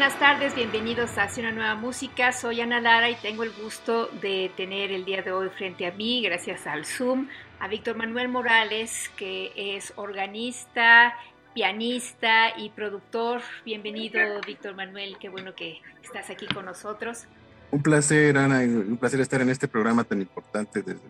buenas 0.00 0.18
tardes, 0.18 0.54
bienvenidos 0.54 1.18
a 1.18 1.24
Hacia 1.24 1.42
una 1.42 1.52
nueva 1.52 1.74
música. 1.74 2.32
Soy 2.32 2.62
Ana 2.62 2.80
Lara 2.80 3.10
y 3.10 3.16
tengo 3.16 3.42
el 3.42 3.50
gusto 3.52 4.06
de 4.22 4.50
tener 4.56 4.92
el 4.92 5.04
día 5.04 5.20
de 5.20 5.30
hoy 5.30 5.50
frente 5.50 5.86
a 5.86 5.92
mí, 5.92 6.22
gracias 6.22 6.66
al 6.66 6.86
Zoom, 6.86 7.28
a 7.58 7.68
Víctor 7.68 7.98
Manuel 7.98 8.28
Morales, 8.28 9.10
que 9.18 9.52
es 9.54 9.92
organista, 9.96 11.14
pianista 11.52 12.56
y 12.56 12.70
productor. 12.70 13.42
Bienvenido, 13.62 14.40
Víctor 14.46 14.74
Manuel, 14.74 15.18
qué 15.20 15.28
bueno 15.28 15.54
que 15.54 15.82
estás 16.02 16.30
aquí 16.30 16.46
con 16.46 16.64
nosotros. 16.64 17.26
Un 17.70 17.82
placer, 17.82 18.38
Ana, 18.38 18.60
un 18.60 18.96
placer 18.96 19.20
estar 19.20 19.42
en 19.42 19.50
este 19.50 19.68
programa 19.68 20.04
tan 20.04 20.22
importante. 20.22 20.80
Desde, 20.80 21.02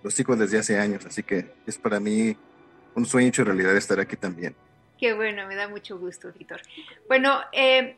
los 0.00 0.14
sigo 0.14 0.36
desde 0.36 0.58
hace 0.60 0.78
años, 0.78 1.04
así 1.04 1.24
que 1.24 1.54
es 1.66 1.76
para 1.76 1.98
mí 1.98 2.36
un 2.94 3.04
sueño 3.04 3.30
hecho 3.30 3.42
realidad 3.42 3.76
estar 3.76 3.98
aquí 3.98 4.14
también. 4.14 4.54
Qué 4.96 5.12
bueno, 5.12 5.46
me 5.48 5.56
da 5.56 5.68
mucho 5.68 5.98
gusto, 5.98 6.32
Víctor. 6.32 6.60
Bueno, 7.08 7.40
eh, 7.52 7.96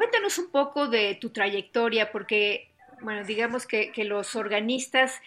Cuéntanos 0.00 0.38
un 0.38 0.50
poco 0.50 0.88
de 0.88 1.18
tu 1.20 1.28
trayectoria, 1.28 2.10
porque, 2.10 2.72
bueno, 3.02 3.22
digamos 3.22 3.66
que, 3.66 3.92
los 4.06 4.34
organistas 4.34 5.20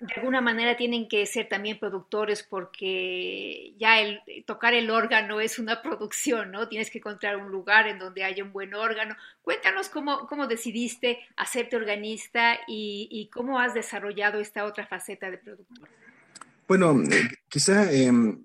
de 0.00 0.14
alguna 0.14 0.40
manera 0.40 0.78
tienen 0.78 1.08
que 1.08 1.26
ser 1.26 1.46
también 1.46 1.78
productores 1.78 2.42
porque 2.42 3.74
ya 3.76 4.00
el 4.00 4.22
tocar 4.46 4.72
el 4.72 4.88
órgano 4.88 5.42
es 5.42 5.58
una 5.58 5.82
producción, 5.82 6.52
¿no? 6.52 6.68
Tienes 6.68 6.90
que 6.90 7.00
encontrar 7.00 7.36
un 7.36 7.50
lugar 7.50 7.86
en 7.86 7.98
donde 7.98 8.24
haya 8.24 8.42
un 8.42 8.50
buen 8.50 8.72
órgano. 8.72 9.14
Cuéntanos 9.42 9.90
cómo, 9.90 10.26
cómo 10.26 10.46
decidiste 10.46 11.18
hacerte 11.36 11.76
organista 11.76 12.60
y, 12.66 13.28
cómo 13.30 13.60
has 13.60 13.74
desarrollado 13.74 14.40
esta 14.40 14.64
otra 14.64 14.86
faceta 14.86 15.30
de 15.30 15.36
productor. 15.36 15.86
Bueno, 16.66 16.98
eh, 17.12 17.28
quizá 17.50 17.92
em, 17.92 18.42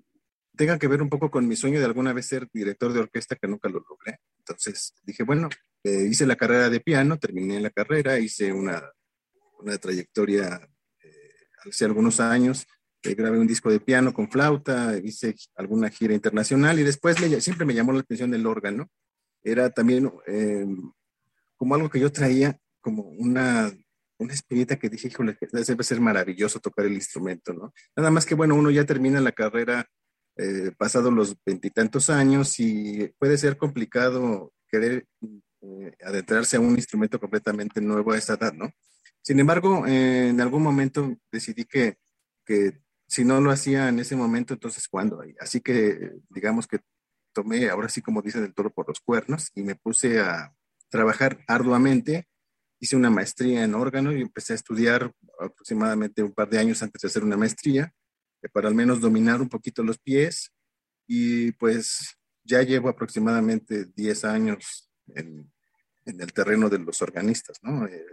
tenga 0.58 0.78
que 0.78 0.88
ver 0.88 1.00
un 1.00 1.08
poco 1.08 1.30
con 1.30 1.48
mi 1.48 1.56
sueño 1.56 1.78
de 1.78 1.86
alguna 1.86 2.12
vez 2.12 2.26
ser 2.26 2.46
director 2.52 2.92
de 2.92 3.00
orquesta 3.00 3.34
que 3.34 3.48
nunca 3.48 3.70
lo 3.70 3.82
logré. 3.88 4.18
Entonces 4.50 4.94
dije, 5.02 5.22
bueno, 5.22 5.48
eh, 5.84 6.06
hice 6.10 6.26
la 6.26 6.36
carrera 6.36 6.68
de 6.68 6.80
piano, 6.80 7.18
terminé 7.18 7.60
la 7.60 7.70
carrera, 7.70 8.18
hice 8.18 8.52
una, 8.52 8.82
una 9.58 9.78
trayectoria 9.78 10.68
eh, 11.02 11.34
hace 11.66 11.84
algunos 11.86 12.20
años, 12.20 12.66
eh, 13.02 13.14
grabé 13.14 13.38
un 13.38 13.46
disco 13.46 13.70
de 13.70 13.80
piano 13.80 14.12
con 14.12 14.30
flauta, 14.30 14.98
hice 15.02 15.34
alguna 15.54 15.88
gira 15.88 16.12
internacional 16.12 16.78
y 16.78 16.82
después 16.82 17.16
siempre 17.42 17.64
me 17.64 17.74
llamó 17.74 17.92
la 17.92 18.00
atención 18.00 18.34
el 18.34 18.46
órgano. 18.46 18.88
Era 19.42 19.70
también 19.70 20.12
como 21.56 21.74
algo 21.74 21.88
que 21.88 21.98
yo 21.98 22.12
traía, 22.12 22.58
como 22.82 23.04
una, 23.04 23.72
una 24.18 24.34
espinita 24.34 24.78
que 24.78 24.90
dije, 24.90 25.08
híjole, 25.08 25.38
debe 25.50 25.82
ser 25.82 25.98
maravilloso 25.98 26.60
tocar 26.60 26.84
el 26.84 26.92
instrumento, 26.92 27.54
¿no? 27.54 27.72
Nada 27.96 28.10
más 28.10 28.26
que, 28.26 28.34
bueno, 28.34 28.54
uno 28.54 28.70
ya 28.70 28.84
termina 28.84 29.18
la 29.22 29.32
carrera 29.32 29.86
eh, 30.36 30.72
pasados 30.76 31.12
los 31.12 31.36
veintitantos 31.44 32.10
años 32.10 32.58
y 32.60 33.12
puede 33.18 33.36
ser 33.38 33.56
complicado 33.56 34.52
querer 34.68 35.06
eh, 35.62 35.92
adentrarse 36.04 36.56
a 36.56 36.60
un 36.60 36.76
instrumento 36.76 37.18
completamente 37.20 37.80
nuevo 37.80 38.12
a 38.12 38.18
esa 38.18 38.34
edad, 38.34 38.52
¿no? 38.52 38.70
Sin 39.22 39.38
embargo, 39.38 39.86
en 39.86 40.40
algún 40.40 40.62
momento 40.62 41.14
decidí 41.30 41.64
que, 41.64 41.98
que 42.46 42.80
si 43.06 43.24
no 43.24 43.40
lo 43.40 43.50
hacía 43.50 43.88
en 43.88 43.98
ese 43.98 44.16
momento, 44.16 44.54
entonces 44.54 44.88
¿cuándo? 44.88 45.22
Así 45.40 45.60
que 45.60 46.12
digamos 46.30 46.66
que 46.66 46.78
tomé, 47.32 47.68
ahora 47.68 47.88
sí 47.88 48.00
como 48.00 48.22
dicen, 48.22 48.44
el 48.44 48.54
toro 48.54 48.70
por 48.72 48.88
los 48.88 49.00
cuernos 49.00 49.50
y 49.54 49.62
me 49.62 49.74
puse 49.74 50.20
a 50.20 50.54
trabajar 50.88 51.44
arduamente. 51.46 52.28
Hice 52.78 52.96
una 52.96 53.10
maestría 53.10 53.62
en 53.62 53.74
órgano 53.74 54.12
y 54.12 54.22
empecé 54.22 54.54
a 54.54 54.56
estudiar 54.56 55.12
aproximadamente 55.38 56.22
un 56.22 56.32
par 56.32 56.48
de 56.48 56.58
años 56.58 56.82
antes 56.82 57.02
de 57.02 57.08
hacer 57.08 57.24
una 57.24 57.36
maestría 57.36 57.92
para 58.48 58.68
al 58.68 58.74
menos 58.74 59.00
dominar 59.00 59.40
un 59.40 59.48
poquito 59.48 59.82
los 59.82 59.98
pies 59.98 60.52
y 61.06 61.52
pues 61.52 62.16
ya 62.44 62.62
llevo 62.62 62.88
aproximadamente 62.88 63.86
10 63.94 64.24
años 64.24 64.90
en, 65.14 65.50
el 66.06 66.32
terreno 66.32 66.68
de 66.68 66.78
los 66.78 67.02
organistas, 67.02 67.58
¿no? 67.62 67.86
Eh, 67.86 68.04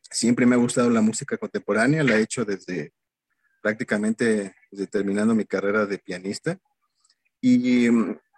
siempre 0.00 0.46
me 0.46 0.54
ha 0.54 0.58
gustado 0.58 0.88
la 0.88 1.02
música 1.02 1.36
contemporánea, 1.36 2.02
la 2.02 2.16
he 2.16 2.22
hecho 2.22 2.44
desde 2.44 2.94
prácticamente 3.60 4.54
terminando 4.90 5.34
mi 5.34 5.44
carrera 5.44 5.84
de 5.84 5.98
pianista 5.98 6.58
y 7.40 7.88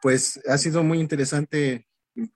pues 0.03 0.41
ha 0.49 0.59
sido 0.59 0.83
muy 0.83 0.99
interesante 0.99 1.87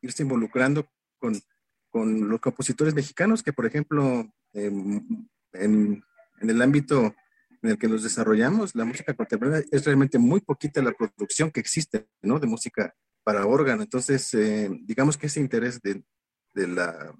irse 0.00 0.22
involucrando 0.22 0.88
con, 1.18 1.40
con 1.88 2.28
los 2.28 2.40
compositores 2.40 2.94
mexicanos 2.94 3.42
que 3.42 3.52
por 3.52 3.66
ejemplo 3.66 4.30
en 4.52 6.04
el 6.40 6.62
ámbito 6.62 7.14
en 7.64 7.70
el 7.70 7.78
que 7.78 7.88
nos 7.88 8.02
desarrollamos, 8.02 8.74
la 8.74 8.84
música 8.84 9.14
contemporánea, 9.14 9.64
es 9.70 9.84
realmente 9.84 10.18
muy 10.18 10.40
poquita 10.40 10.82
la 10.82 10.92
producción 10.92 11.50
que 11.50 11.60
existe, 11.60 12.06
¿no? 12.20 12.38
De 12.38 12.46
música 12.46 12.94
para 13.22 13.46
órgano. 13.46 13.82
Entonces, 13.82 14.34
eh, 14.34 14.68
digamos 14.82 15.16
que 15.16 15.28
ese 15.28 15.40
interés 15.40 15.80
de, 15.80 16.04
de 16.52 16.68
la, 16.68 17.16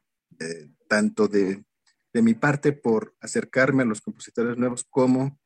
tanto 0.87 1.28
de, 1.28 1.65
de, 2.12 2.22
mi 2.22 2.34
parte 2.34 2.72
por 2.72 3.15
acercarme 3.21 3.84
a 3.84 3.87
los 3.87 4.03
compositores 4.03 4.59
nuevos 4.59 4.84
como 4.84 5.41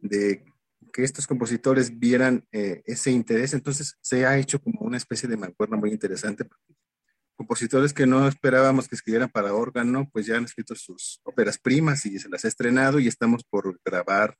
de 0.00 0.44
que 0.92 1.04
estos 1.04 1.28
compositores 1.28 1.96
vieran 1.96 2.44
eh, 2.50 2.82
ese 2.86 3.12
interés, 3.12 3.54
entonces 3.54 3.98
se 4.00 4.26
ha 4.26 4.36
hecho 4.36 4.60
como 4.60 4.80
una 4.80 4.96
especie 4.96 5.28
de 5.28 5.36
mancuerna 5.36 5.76
muy 5.76 5.90
interesante 5.90 6.44
compositores 7.36 7.92
que 7.92 8.06
no 8.06 8.26
esperábamos 8.28 8.88
que 8.88 8.94
escribieran 8.94 9.28
para 9.28 9.54
órgano, 9.54 10.08
pues 10.12 10.26
ya 10.26 10.36
han 10.36 10.44
escrito 10.44 10.74
sus 10.74 11.20
óperas 11.24 11.58
primas 11.58 12.06
y 12.06 12.18
se 12.18 12.28
las 12.28 12.44
ha 12.44 12.48
estrenado 12.48 13.00
y 13.00 13.08
estamos 13.08 13.44
por 13.44 13.80
grabar 13.84 14.36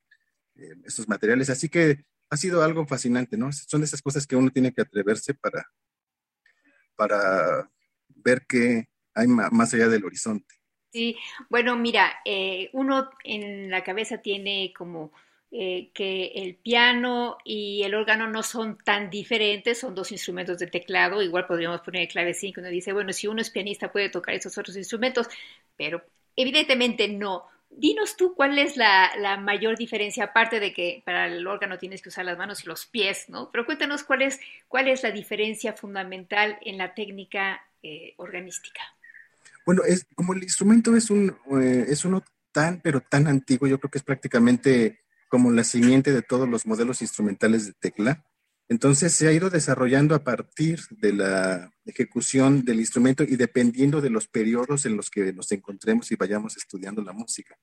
eh, 0.57 0.75
estos 0.85 1.09
materiales. 1.09 1.51
Así 1.51 1.69
que 1.69 2.05
ha 2.31 2.37
sido 2.37 2.63
algo 2.63 2.87
fascinante, 2.87 3.37
¿no? 3.37 3.53
Son 3.53 3.83
esas 3.83 4.03
cosas 4.03 4.27
que 4.27 4.37
uno 4.37 4.51
tiene 4.51 4.73
que 4.73 4.83
atreverse 4.83 5.35
para, 5.35 5.67
para 6.97 7.71
ver 8.09 8.45
qué 8.49 8.89
hay 9.15 9.27
más 9.27 9.75
allá 9.75 9.89
del 9.89 10.05
horizonte. 10.05 10.55
Sí, 10.93 11.17
bueno, 11.51 11.77
mira, 11.77 12.21
eh, 12.25 12.71
uno 12.73 13.11
en 13.25 13.71
la 13.71 13.83
cabeza 13.83 14.19
tiene 14.19 14.73
como 14.77 15.13
eh, 15.57 15.93
que 15.95 16.33
el 16.35 16.57
piano 16.57 17.39
y 17.45 17.85
el 17.85 17.95
órgano 17.95 18.29
no 18.29 18.43
son 18.43 18.77
tan 18.77 19.09
diferentes, 19.09 19.79
son 19.79 19.95
dos 19.95 20.11
instrumentos 20.11 20.59
de 20.59 20.67
teclado, 20.67 21.23
igual 21.23 21.47
podríamos 21.47 21.81
poner 21.81 22.03
el 22.03 22.09
clavecín, 22.09 22.53
que 22.53 22.59
uno 22.59 22.71
dice, 22.71 22.93
bueno, 22.93 23.13
si 23.13 23.29
uno 23.29 23.41
es 23.41 23.51
pianista 23.51 23.93
puede 23.93 24.09
tocar 24.09 24.35
esos 24.35 24.59
otros 24.59 24.77
instrumentos, 24.77 25.29
pero 25.77 26.03
evidentemente 26.35 27.07
no. 27.07 27.45
Dinos 27.71 28.17
tú 28.17 28.35
cuál 28.35 28.59
es 28.59 28.77
la, 28.77 29.39
mayor 29.41 29.79
diferencia, 29.79 30.25
aparte 30.25 30.59
de 30.59 30.73
que 30.73 31.05
para 31.07 31.29
el 31.29 31.47
órgano 31.47 31.79
tienes 31.79 32.03
que 32.03 32.09
usar 32.09 32.25
las 32.25 32.37
manos 32.37 32.65
y 32.65 32.67
los 32.67 32.87
pies, 32.87 33.27
¿no? 33.29 33.53
Pero 33.53 33.65
cuéntanos 33.65 34.03
cuál 34.03 34.23
es, 34.23 34.41
la 35.05 35.13
diferencia 35.13 35.73
fundamental 35.73 36.59
en 36.63 36.79
la 36.79 36.95
técnica 36.95 37.65
eh, 37.81 38.15
organística. 38.17 38.83
Bueno, 39.65 39.83
es, 39.85 40.05
como 40.17 40.33
el 40.35 40.43
instrumento 40.43 40.97
es, 40.97 41.11
un, 41.11 41.37
eh, 41.63 41.85
es 41.87 42.05
uno 42.05 42.25
tan, 42.51 42.81
pero 42.81 43.01
tan 43.03 43.29
antiguo, 43.29 43.69
yo 43.69 43.79
creo 43.79 43.91
que 43.93 43.99
es 43.99 44.05
prácticamente 44.05 45.04
como 45.35 45.51
la 45.51 45.65
simiente 45.65 46.13
de 46.13 46.23
todos 46.23 46.49
los 46.49 46.65
modelos 46.65 47.03
instrumentales 47.03 47.67
de 47.67 47.73
tecla. 47.73 48.25
Entonces 48.69 49.13
se 49.13 49.27
ha 49.27 49.33
ido 49.33 49.51
desarrollando 49.51 50.15
a 50.15 50.23
partir 50.23 50.79
de 50.91 51.13
la 51.13 51.73
ejecución 51.85 52.65
del 52.65 52.79
instrumento 52.79 53.25
y 53.25 53.35
dependiendo 53.35 54.01
de 54.01 54.11
los 54.11 54.29
periodos 54.29 54.87
en 54.87 54.97
los 54.97 55.11
que 55.11 55.33
nos 55.33 55.51
encontremos 55.51 56.13
y 56.13 56.15
vayamos 56.15 56.57
estudiando 56.57 57.03
la 57.03 57.13
música. 57.13 57.59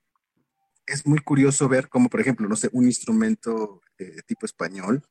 Es 0.86 1.08
muy 1.08 1.20
curioso 1.20 1.70
ver 1.70 1.88
cómo, 1.88 2.10
por 2.10 2.20
ejemplo, 2.20 2.46
no 2.50 2.58
sé, 2.58 2.68
un 2.74 2.88
instrumento 2.88 3.80
eh, 3.98 4.18
tipo 4.28 4.46
español 4.46 5.02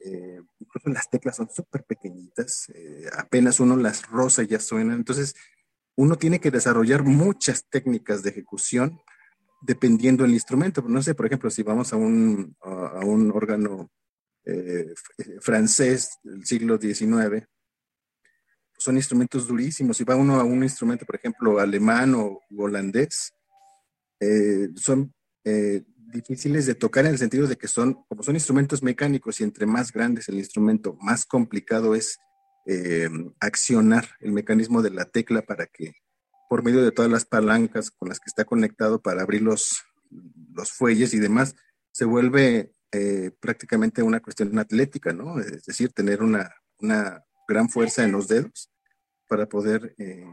eh, 0.00 0.42
incluso 0.58 0.90
las 0.90 1.08
teclas 1.08 1.36
son 1.36 1.48
súper 1.48 1.82
pequeñitas, 1.84 2.68
eh, 2.74 3.08
apenas 3.16 3.58
uno 3.58 3.74
las 3.74 4.06
rosa 4.06 4.42
y 4.42 4.48
ya 4.48 4.60
suenan. 4.60 4.98
Entonces, 4.98 5.34
uno 5.96 6.16
tiene 6.16 6.40
que 6.40 6.50
desarrollar 6.50 7.04
muchas 7.04 7.64
técnicas 7.70 8.22
de 8.22 8.28
ejecución 8.28 9.00
dependiendo 9.64 10.24
del 10.24 10.32
instrumento. 10.32 10.82
No 10.82 11.02
sé, 11.02 11.14
por 11.14 11.26
ejemplo, 11.26 11.50
si 11.50 11.62
vamos 11.62 11.92
a 11.92 11.96
un, 11.96 12.56
a, 12.62 13.04
un 13.04 13.30
órgano 13.30 13.90
eh, 14.44 14.92
francés 15.40 16.18
del 16.22 16.44
siglo 16.44 16.78
XIX, 16.78 17.46
son 18.76 18.96
instrumentos 18.96 19.46
durísimos. 19.46 19.96
Si 19.96 20.04
va 20.04 20.16
uno 20.16 20.40
a 20.40 20.44
un 20.44 20.62
instrumento, 20.62 21.06
por 21.06 21.16
ejemplo, 21.16 21.58
alemán 21.58 22.14
o 22.14 22.40
holandés, 22.56 23.32
son 24.76 25.14
difíciles 26.14 26.64
de 26.64 26.74
tocar 26.74 27.04
en 27.04 27.12
el 27.12 27.18
sentido 27.18 27.46
de 27.46 27.56
que 27.56 27.68
son, 27.68 27.94
como 28.08 28.22
son 28.22 28.36
instrumentos 28.36 28.82
mecánicos 28.82 29.40
y 29.40 29.44
entre 29.44 29.66
más 29.66 29.92
grandes 29.92 30.28
el 30.28 30.36
instrumento, 30.36 30.96
más 31.00 31.26
complicado 31.26 31.94
es 31.94 32.18
eh, 32.66 33.10
accionar 33.40 34.08
el 34.20 34.32
mecanismo 34.32 34.80
de 34.80 34.90
la 34.90 35.04
tecla 35.04 35.42
para 35.42 35.66
que, 35.66 35.92
por 36.48 36.62
medio 36.62 36.82
de 36.82 36.92
todas 36.92 37.10
las 37.10 37.24
palancas 37.24 37.90
con 37.90 38.08
las 38.08 38.18
que 38.20 38.28
está 38.28 38.44
conectado 38.44 39.00
para 39.00 39.22
abrir 39.22 39.42
los, 39.42 39.82
los 40.54 40.70
fuelles 40.72 41.14
y 41.14 41.18
demás, 41.18 41.54
se 41.92 42.04
vuelve 42.04 42.72
eh, 42.92 43.30
prácticamente 43.40 44.02
una 44.02 44.20
cuestión 44.20 44.58
atlética, 44.58 45.12
¿no? 45.12 45.40
Es 45.40 45.64
decir, 45.64 45.92
tener 45.92 46.22
una, 46.22 46.54
una 46.78 47.24
gran 47.48 47.68
fuerza 47.68 48.04
en 48.04 48.12
los 48.12 48.28
dedos 48.28 48.70
para 49.28 49.46
poder 49.46 49.94
eh, 49.98 50.24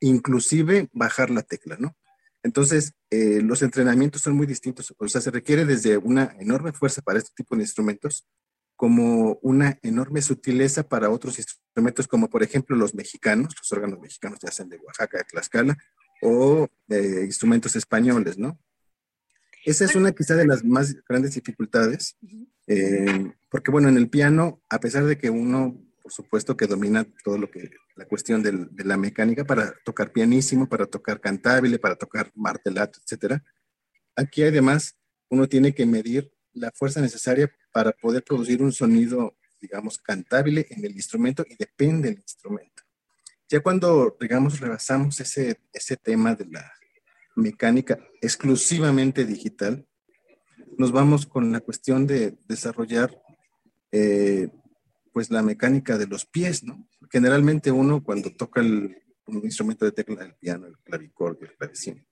inclusive 0.00 0.88
bajar 0.92 1.30
la 1.30 1.42
tecla, 1.42 1.76
¿no? 1.78 1.96
Entonces, 2.42 2.94
eh, 3.10 3.40
los 3.42 3.62
entrenamientos 3.62 4.22
son 4.22 4.36
muy 4.36 4.46
distintos. 4.46 4.92
O 4.98 5.08
sea, 5.08 5.20
se 5.20 5.30
requiere 5.30 5.64
desde 5.64 5.96
una 5.96 6.34
enorme 6.40 6.72
fuerza 6.72 7.00
para 7.02 7.18
este 7.18 7.30
tipo 7.36 7.54
de 7.54 7.62
instrumentos, 7.62 8.26
como 8.76 9.38
una 9.42 9.78
enorme 9.82 10.22
sutileza 10.22 10.88
para 10.88 11.10
otros 11.10 11.38
instrumentos, 11.38 12.08
como 12.08 12.28
por 12.28 12.42
ejemplo 12.42 12.76
los 12.76 12.94
mexicanos, 12.94 13.54
los 13.56 13.72
órganos 13.72 14.00
mexicanos 14.00 14.38
ya 14.42 14.50
sean 14.50 14.68
de 14.68 14.78
Oaxaca, 14.78 15.18
de 15.18 15.24
Tlaxcala, 15.24 15.78
o 16.22 16.68
eh, 16.88 17.22
instrumentos 17.24 17.76
españoles, 17.76 18.38
¿no? 18.38 18.58
Esa 19.64 19.84
es 19.84 19.94
una 19.94 20.12
quizá 20.12 20.34
de 20.34 20.46
las 20.46 20.64
más 20.64 20.94
grandes 21.08 21.34
dificultades, 21.34 22.16
eh, 22.66 23.32
porque 23.48 23.70
bueno, 23.70 23.88
en 23.88 23.96
el 23.96 24.08
piano, 24.08 24.60
a 24.68 24.80
pesar 24.80 25.04
de 25.04 25.16
que 25.16 25.30
uno 25.30 25.80
por 26.02 26.12
supuesto 26.12 26.56
que 26.56 26.66
domina 26.66 27.06
todo 27.24 27.38
lo 27.38 27.50
que, 27.50 27.70
la 27.94 28.06
cuestión 28.06 28.42
de 28.42 28.84
la 28.84 28.96
mecánica 28.96 29.44
para 29.44 29.72
tocar 29.84 30.12
pianísimo, 30.12 30.68
para 30.68 30.86
tocar 30.86 31.20
cantabile, 31.20 31.78
para 31.78 31.96
tocar 31.96 32.30
martelato, 32.34 32.98
etc. 33.06 33.40
Aquí 34.16 34.42
además 34.42 34.98
uno 35.28 35.48
tiene 35.48 35.74
que 35.74 35.86
medir 35.86 36.32
la 36.54 36.70
fuerza 36.72 37.00
necesaria 37.00 37.50
para 37.72 37.92
poder 37.92 38.22
producir 38.24 38.62
un 38.62 38.72
sonido, 38.72 39.36
digamos, 39.60 39.98
cantabile 39.98 40.66
en 40.70 40.84
el 40.84 40.92
instrumento 40.92 41.44
y 41.48 41.56
depende 41.56 42.08
del 42.08 42.18
instrumento. 42.18 42.82
Ya 43.48 43.60
cuando, 43.60 44.16
digamos, 44.20 44.60
rebasamos 44.60 45.20
ese, 45.20 45.60
ese 45.72 45.96
tema 45.96 46.34
de 46.34 46.46
la 46.46 46.72
mecánica 47.36 47.98
exclusivamente 48.20 49.24
digital, 49.24 49.86
nos 50.78 50.92
vamos 50.92 51.26
con 51.26 51.52
la 51.52 51.60
cuestión 51.60 52.06
de 52.06 52.36
desarrollar 52.46 53.14
eh, 53.90 54.48
pues 55.12 55.30
la 55.30 55.42
mecánica 55.42 55.98
de 55.98 56.06
los 56.06 56.24
pies, 56.24 56.64
¿no? 56.64 56.88
Generalmente 57.10 57.70
uno 57.70 58.02
cuando 58.02 58.30
toca 58.34 58.62
el, 58.62 58.96
un 59.26 59.44
instrumento 59.44 59.84
de 59.84 59.92
tecla, 59.92 60.24
el 60.24 60.34
piano, 60.34 60.66
el 60.66 60.78
clavicordio, 60.78 61.48
el 61.48 61.56
clavecín, 61.56 62.06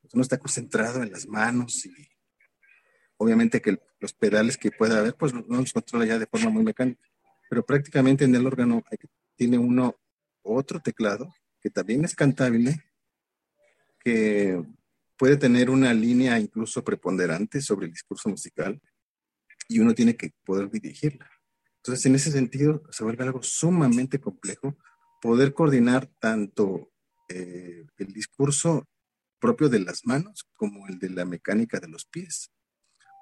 pues 0.00 0.12
uno 0.14 0.22
está 0.22 0.38
concentrado 0.38 1.02
en 1.02 1.12
las 1.12 1.26
manos 1.26 1.86
y 1.86 1.92
obviamente 3.20 3.60
que 3.60 3.78
los 4.00 4.14
pedales 4.14 4.56
que 4.56 4.70
pueda 4.70 4.98
haber, 4.98 5.14
pues 5.14 5.34
no 5.34 5.44
los 5.46 5.74
controla 5.74 6.06
ya 6.06 6.18
de 6.18 6.26
forma 6.26 6.48
muy 6.48 6.64
mecánica. 6.64 7.02
Pero 7.50 7.66
prácticamente 7.66 8.24
en 8.24 8.34
el 8.34 8.46
órgano 8.46 8.82
tiene 9.36 9.58
uno 9.58 9.94
otro 10.42 10.80
teclado 10.80 11.30
que 11.60 11.68
también 11.68 12.02
es 12.02 12.14
cantable, 12.14 12.82
que 14.02 14.64
puede 15.18 15.36
tener 15.36 15.68
una 15.68 15.92
línea 15.92 16.38
incluso 16.38 16.82
preponderante 16.82 17.60
sobre 17.60 17.86
el 17.86 17.92
discurso 17.92 18.30
musical 18.30 18.80
y 19.68 19.80
uno 19.80 19.94
tiene 19.94 20.16
que 20.16 20.32
poder 20.42 20.70
dirigirla. 20.70 21.30
Entonces, 21.76 22.06
en 22.06 22.14
ese 22.14 22.30
sentido, 22.30 22.82
se 22.90 23.04
vuelve 23.04 23.24
algo 23.24 23.42
sumamente 23.42 24.18
complejo 24.18 24.78
poder 25.20 25.52
coordinar 25.52 26.06
tanto 26.18 26.90
eh, 27.28 27.84
el 27.98 28.12
discurso 28.14 28.88
propio 29.38 29.68
de 29.68 29.80
las 29.80 30.06
manos 30.06 30.48
como 30.54 30.88
el 30.88 30.98
de 30.98 31.10
la 31.10 31.26
mecánica 31.26 31.80
de 31.80 31.88
los 31.88 32.06
pies. 32.06 32.50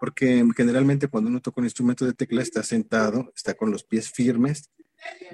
Porque 0.00 0.44
generalmente 0.56 1.08
cuando 1.08 1.30
uno 1.30 1.40
toca 1.40 1.60
un 1.60 1.66
instrumento 1.66 2.04
de 2.04 2.12
tecla 2.12 2.42
está 2.42 2.62
sentado, 2.62 3.32
está 3.34 3.54
con 3.54 3.70
los 3.70 3.84
pies 3.84 4.10
firmes, 4.10 4.70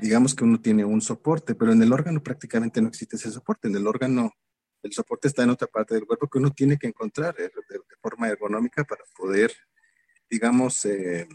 digamos 0.00 0.34
que 0.34 0.44
uno 0.44 0.60
tiene 0.60 0.84
un 0.84 1.00
soporte, 1.00 1.54
pero 1.54 1.72
en 1.72 1.82
el 1.82 1.92
órgano 1.92 2.22
prácticamente 2.22 2.80
no 2.80 2.88
existe 2.88 3.16
ese 3.16 3.30
soporte. 3.30 3.68
En 3.68 3.76
el 3.76 3.86
órgano 3.86 4.32
el 4.82 4.92
soporte 4.92 5.28
está 5.28 5.42
en 5.42 5.50
otra 5.50 5.66
parte 5.66 5.94
del 5.94 6.06
cuerpo 6.06 6.28
que 6.28 6.38
uno 6.38 6.50
tiene 6.50 6.78
que 6.78 6.86
encontrar 6.86 7.34
eh, 7.38 7.50
de, 7.68 7.80
forma 8.02 8.28
ergonómica 8.28 8.84
para 8.84 9.02
poder, 9.16 9.50
digamos, 10.28 10.84
eh, 10.84 11.26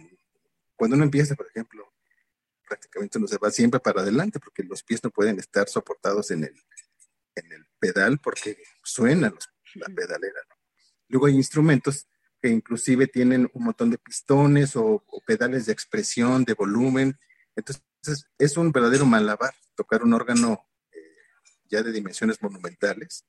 cuando 0.76 0.96
uno 0.96 1.04
empieza, 1.04 1.36
por 1.36 1.48
ejemplo, 1.48 1.92
prácticamente 2.68 3.18
uno 3.18 3.28
se 3.28 3.40
va 3.40 3.50
siempre 3.50 3.80
para 3.80 4.02
adelante 4.02 4.40
porque 4.40 4.64
los 4.64 4.84
pies 4.84 5.04
no 5.04 5.10
pueden 5.10 5.40
estar 5.40 5.68
soportados 5.68 6.30
en 6.30 6.44
el, 6.44 6.54
en 7.36 7.52
el 7.52 7.66
pedal 7.80 8.20
porque 8.20 8.58
suena 8.84 9.34
la 9.74 9.88
pedalera. 9.88 10.42
Luego 11.08 11.26
hay 11.26 11.34
instrumentos 11.34 12.08
que 12.42 12.50
inclusive 12.50 13.08
tienen 13.08 13.50
un 13.54 13.64
montón 13.64 13.90
de 13.90 13.98
pistones 13.98 14.76
o, 14.76 15.04
pedales 15.26 15.66
de 15.66 15.74
expresión, 15.74 16.44
de 16.44 16.54
volumen. 16.54 17.18
Entonces 17.56 17.84
es 18.38 18.58
un 18.58 18.72
verdadero 18.72 19.06
malabar 19.06 19.54
tocar 19.76 20.04
un 20.04 20.14
órgano 20.14 20.60
eh, 20.92 20.98
ya 21.70 21.84
de 21.84 21.92
dimensiones 21.92 22.42
monumentales 22.42 23.26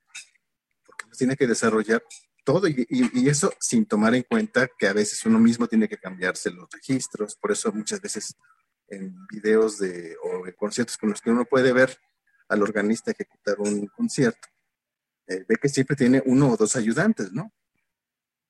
porque 0.85 1.05
uno 1.07 1.15
tiene 1.17 1.37
que 1.37 1.47
desarrollar 1.47 2.03
todo 2.45 2.67
y, 2.67 3.29
eso 3.29 3.53
sin 3.61 3.87
tomar 3.87 4.15
en 4.15 4.23
cuenta 4.23 4.69
que 4.79 4.89
a 4.89 4.93
veces 4.93 5.25
uno 5.25 5.39
mismo 5.39 5.67
tiene 5.67 5.89
que 5.89 5.99
cambiarse 5.99 6.51
los 6.51 6.69
registros, 6.71 7.37
por 7.37 7.53
eso 7.53 7.71
muchas 7.73 8.01
veces 8.01 8.35
en 8.89 9.15
videos 9.29 9.79
de, 9.79 10.17
o 10.23 10.43
conciertos 10.57 10.97
con 10.97 11.11
los 11.11 11.21
que 11.21 11.31
uno 11.31 11.45
puede 11.45 11.73
ver 11.73 11.97
al 12.49 12.62
organista 12.62 13.12
ejecutar 13.12 13.61
un 13.61 13.87
concierto, 13.87 14.49
eh, 15.29 15.45
ve 15.49 15.57
que 15.57 15.69
siempre 15.69 15.95
tiene 15.95 16.23
uno 16.27 16.51
o 16.51 16.57
dos 16.57 16.75
ayudantes, 16.75 17.33
¿no? 17.33 17.53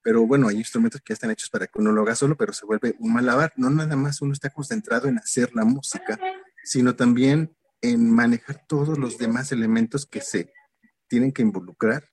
Pero 0.02 0.26
bueno, 0.26 0.48
hay 0.48 0.56
instrumentos 0.56 1.00
que 1.00 1.12
ya 1.12 1.14
están 1.14 1.30
hechos 1.30 1.50
para 1.50 1.66
que 1.66 1.78
uno 1.78 1.92
lo 1.92 2.02
haga 2.02 2.14
solo, 2.14 2.36
pero 2.36 2.52
se 2.52 2.66
vuelve 2.66 2.96
un 2.98 3.12
malabar. 3.12 3.52
No 3.56 3.70
nada 3.70 3.96
más 3.96 4.22
uno 4.22 4.32
está 4.32 4.50
concentrado 4.50 5.08
en 5.08 5.18
hacer 5.18 5.54
la 5.54 5.64
música, 5.64 6.18
sino 6.64 6.96
también 6.96 7.54
en 7.82 8.10
manejar 8.10 8.64
todos 8.66 8.98
los 8.98 9.18
demás 9.18 9.52
elementos 9.52 10.06
que 10.06 10.20
se 10.20 10.52
tienen 11.08 11.32
que 11.32 11.42
involucrar 11.42 12.08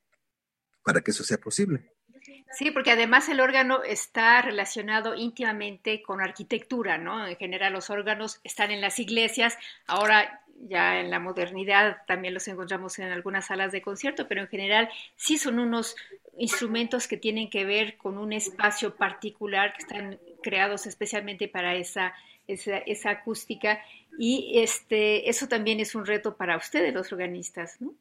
para 0.84 1.02
que 1.02 1.12
eso 1.12 1.24
sea 1.24 1.38
posible. 1.38 1.97
Sí, 2.54 2.72
porque 2.72 2.92
además 2.92 3.28
el 3.30 3.40
órgano 3.40 3.84
está 3.84 4.42
relacionado 4.42 5.16
íntimamente 5.16 6.02
con 6.02 6.22
arquitectura, 6.22 6.98
¿no? 6.98 7.28
En 7.28 7.36
general 7.36 7.74
los 7.74 7.90
órganos 7.90 8.40
están 8.44 8.72
en 8.72 8.82
las 8.82 9.00
iglesias, 9.00 9.58
ahora 9.86 10.42
ya 10.60 11.00
en 11.00 11.12
la 11.12 11.20
modernidad 11.20 11.98
también 12.08 12.34
los 12.34 12.48
encontramos 12.48 12.98
en 13.00 13.12
algunas 13.12 13.48
salas 13.48 13.72
de 13.72 13.82
concierto, 13.82 14.28
pero 14.28 14.42
en 14.42 14.48
general 14.48 14.90
sí 15.16 15.38
son 15.38 15.60
unos 15.60 15.96
instrumentos 16.38 17.08
que 17.08 17.18
tienen 17.18 17.50
que 17.50 17.66
ver 17.66 17.98
con 17.98 18.18
un 18.18 18.34
espacio 18.34 18.96
particular 18.96 19.74
que 19.74 19.84
están 19.84 20.20
creados 20.42 20.88
especialmente 20.88 21.48
para 21.48 21.76
esa, 21.76 22.14
esa, 22.48 22.78
esa 22.78 23.12
acústica 23.12 23.82
y 24.18 24.60
este, 24.60 25.30
eso 25.30 25.48
también 25.48 25.80
es 25.80 25.94
un 25.94 26.06
reto 26.06 26.38
para 26.38 26.58
ustedes 26.58 26.94
los 26.94 27.12
organistas, 27.12 27.80
¿no? 27.80 27.94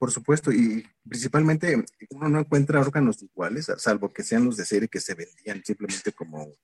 Por 0.00 0.10
supuesto, 0.10 0.50
y 0.50 0.82
principalmente 1.06 1.84
uno 2.08 2.30
no 2.30 2.40
encuentra 2.40 2.80
órganos 2.80 3.22
iguales, 3.22 3.70
salvo 3.76 4.10
que 4.10 4.22
sean 4.22 4.46
los 4.46 4.56
de 4.56 4.64
serie 4.64 4.88
que 4.88 4.98
se 4.98 5.12
vendían 5.12 5.62
simplemente 5.62 6.12
como 6.12 6.54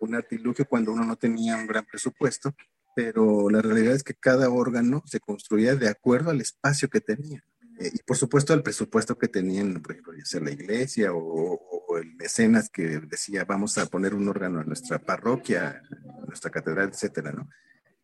un 0.00 0.14
artilugio 0.16 0.64
cuando 0.64 0.90
uno 0.90 1.04
no 1.04 1.14
tenía 1.14 1.56
un 1.56 1.68
gran 1.68 1.84
presupuesto, 1.84 2.56
pero 2.96 3.48
la 3.50 3.62
realidad 3.62 3.94
es 3.94 4.02
que 4.02 4.14
cada 4.14 4.50
órgano 4.50 5.04
se 5.06 5.20
construía 5.20 5.76
de 5.76 5.88
acuerdo 5.88 6.30
al 6.30 6.40
espacio 6.40 6.88
que 6.88 7.00
tenía. 7.00 7.44
Eh, 7.78 7.92
y 7.94 8.02
por 8.02 8.16
supuesto 8.16 8.52
al 8.52 8.64
presupuesto 8.64 9.16
que 9.16 9.28
tenían, 9.28 9.80
por 9.80 9.92
ejemplo, 9.92 10.14
ya 10.18 10.24
sea 10.24 10.40
la 10.40 10.50
iglesia 10.50 11.12
o, 11.12 11.20
o, 11.20 11.98
el 11.98 12.16
mecenas 12.16 12.68
que 12.68 12.98
decía 12.98 13.44
vamos 13.44 13.78
a 13.78 13.86
poner 13.86 14.12
un 14.12 14.26
órgano 14.26 14.60
en 14.60 14.66
nuestra 14.66 14.98
parroquia, 14.98 15.80
en 15.88 16.26
nuestra 16.26 16.50
catedral, 16.50 16.88
etcétera, 16.88 17.30
¿no? 17.30 17.48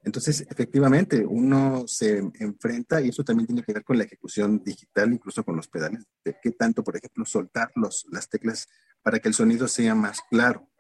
Entonces, 0.02 0.47
efectivamente, 0.49 1.25
uno 1.26 1.85
se 1.87 2.19
enfrenta, 2.19 3.00
y 3.00 3.09
eso 3.09 3.25
también 3.25 3.47
tiene 3.47 3.62
que 3.62 3.73
ver 3.73 3.85
con 3.85 3.99
la 3.99 4.05
ejecución 4.05 4.62
digital, 4.62 5.12
incluso 5.12 5.45
con 5.45 5.57
los 5.57 5.69
pedales, 5.69 6.05
de 6.25 6.37
qué 6.40 6.52
tanto, 6.52 6.85
por 6.85 6.97
ejemplo, 6.97 7.25
soltar 7.25 7.71
los, 7.75 8.07
las 8.11 8.28
teclas 8.28 8.69
para 9.02 9.19
que 9.19 9.28
el 9.28 9.35
sonido 9.35 9.67
sea 9.69 9.95
más 9.95 10.21
claro. 10.31 10.71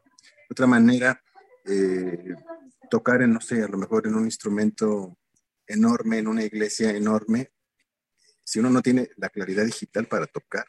otra 0.48 0.66
manera, 0.66 1.22
eh, 1.64 2.34
tocar 2.90 3.22
en, 3.22 3.32
no 3.32 3.40
sé, 3.40 3.62
a 3.62 3.68
lo 3.68 3.76
mejor 3.76 4.06
en 4.06 4.14
un 4.14 4.24
instrumento 4.24 5.18
enorme, 5.66 6.18
en 6.18 6.28
una 6.28 6.44
iglesia 6.44 6.90
enorme, 6.90 7.52
si 8.44 8.60
uno 8.60 8.70
no 8.70 8.80
tiene 8.80 9.10
la 9.16 9.28
claridad 9.28 9.64
digital 9.64 10.06
para 10.06 10.26
tocar, 10.26 10.64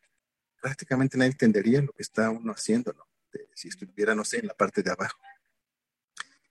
prácticamente 0.61 1.17
nadie 1.17 1.31
entendería 1.31 1.81
lo 1.81 1.93
que 1.93 2.03
está 2.03 2.29
uno 2.29 2.51
haciendo, 2.51 2.91
¿no? 2.91 3.05
si 3.53 3.67
estuviera, 3.67 4.15
no 4.15 4.25
sé, 4.25 4.39
en 4.39 4.47
la 4.47 4.53
parte 4.53 4.81
de 4.81 4.91
abajo. 4.91 5.17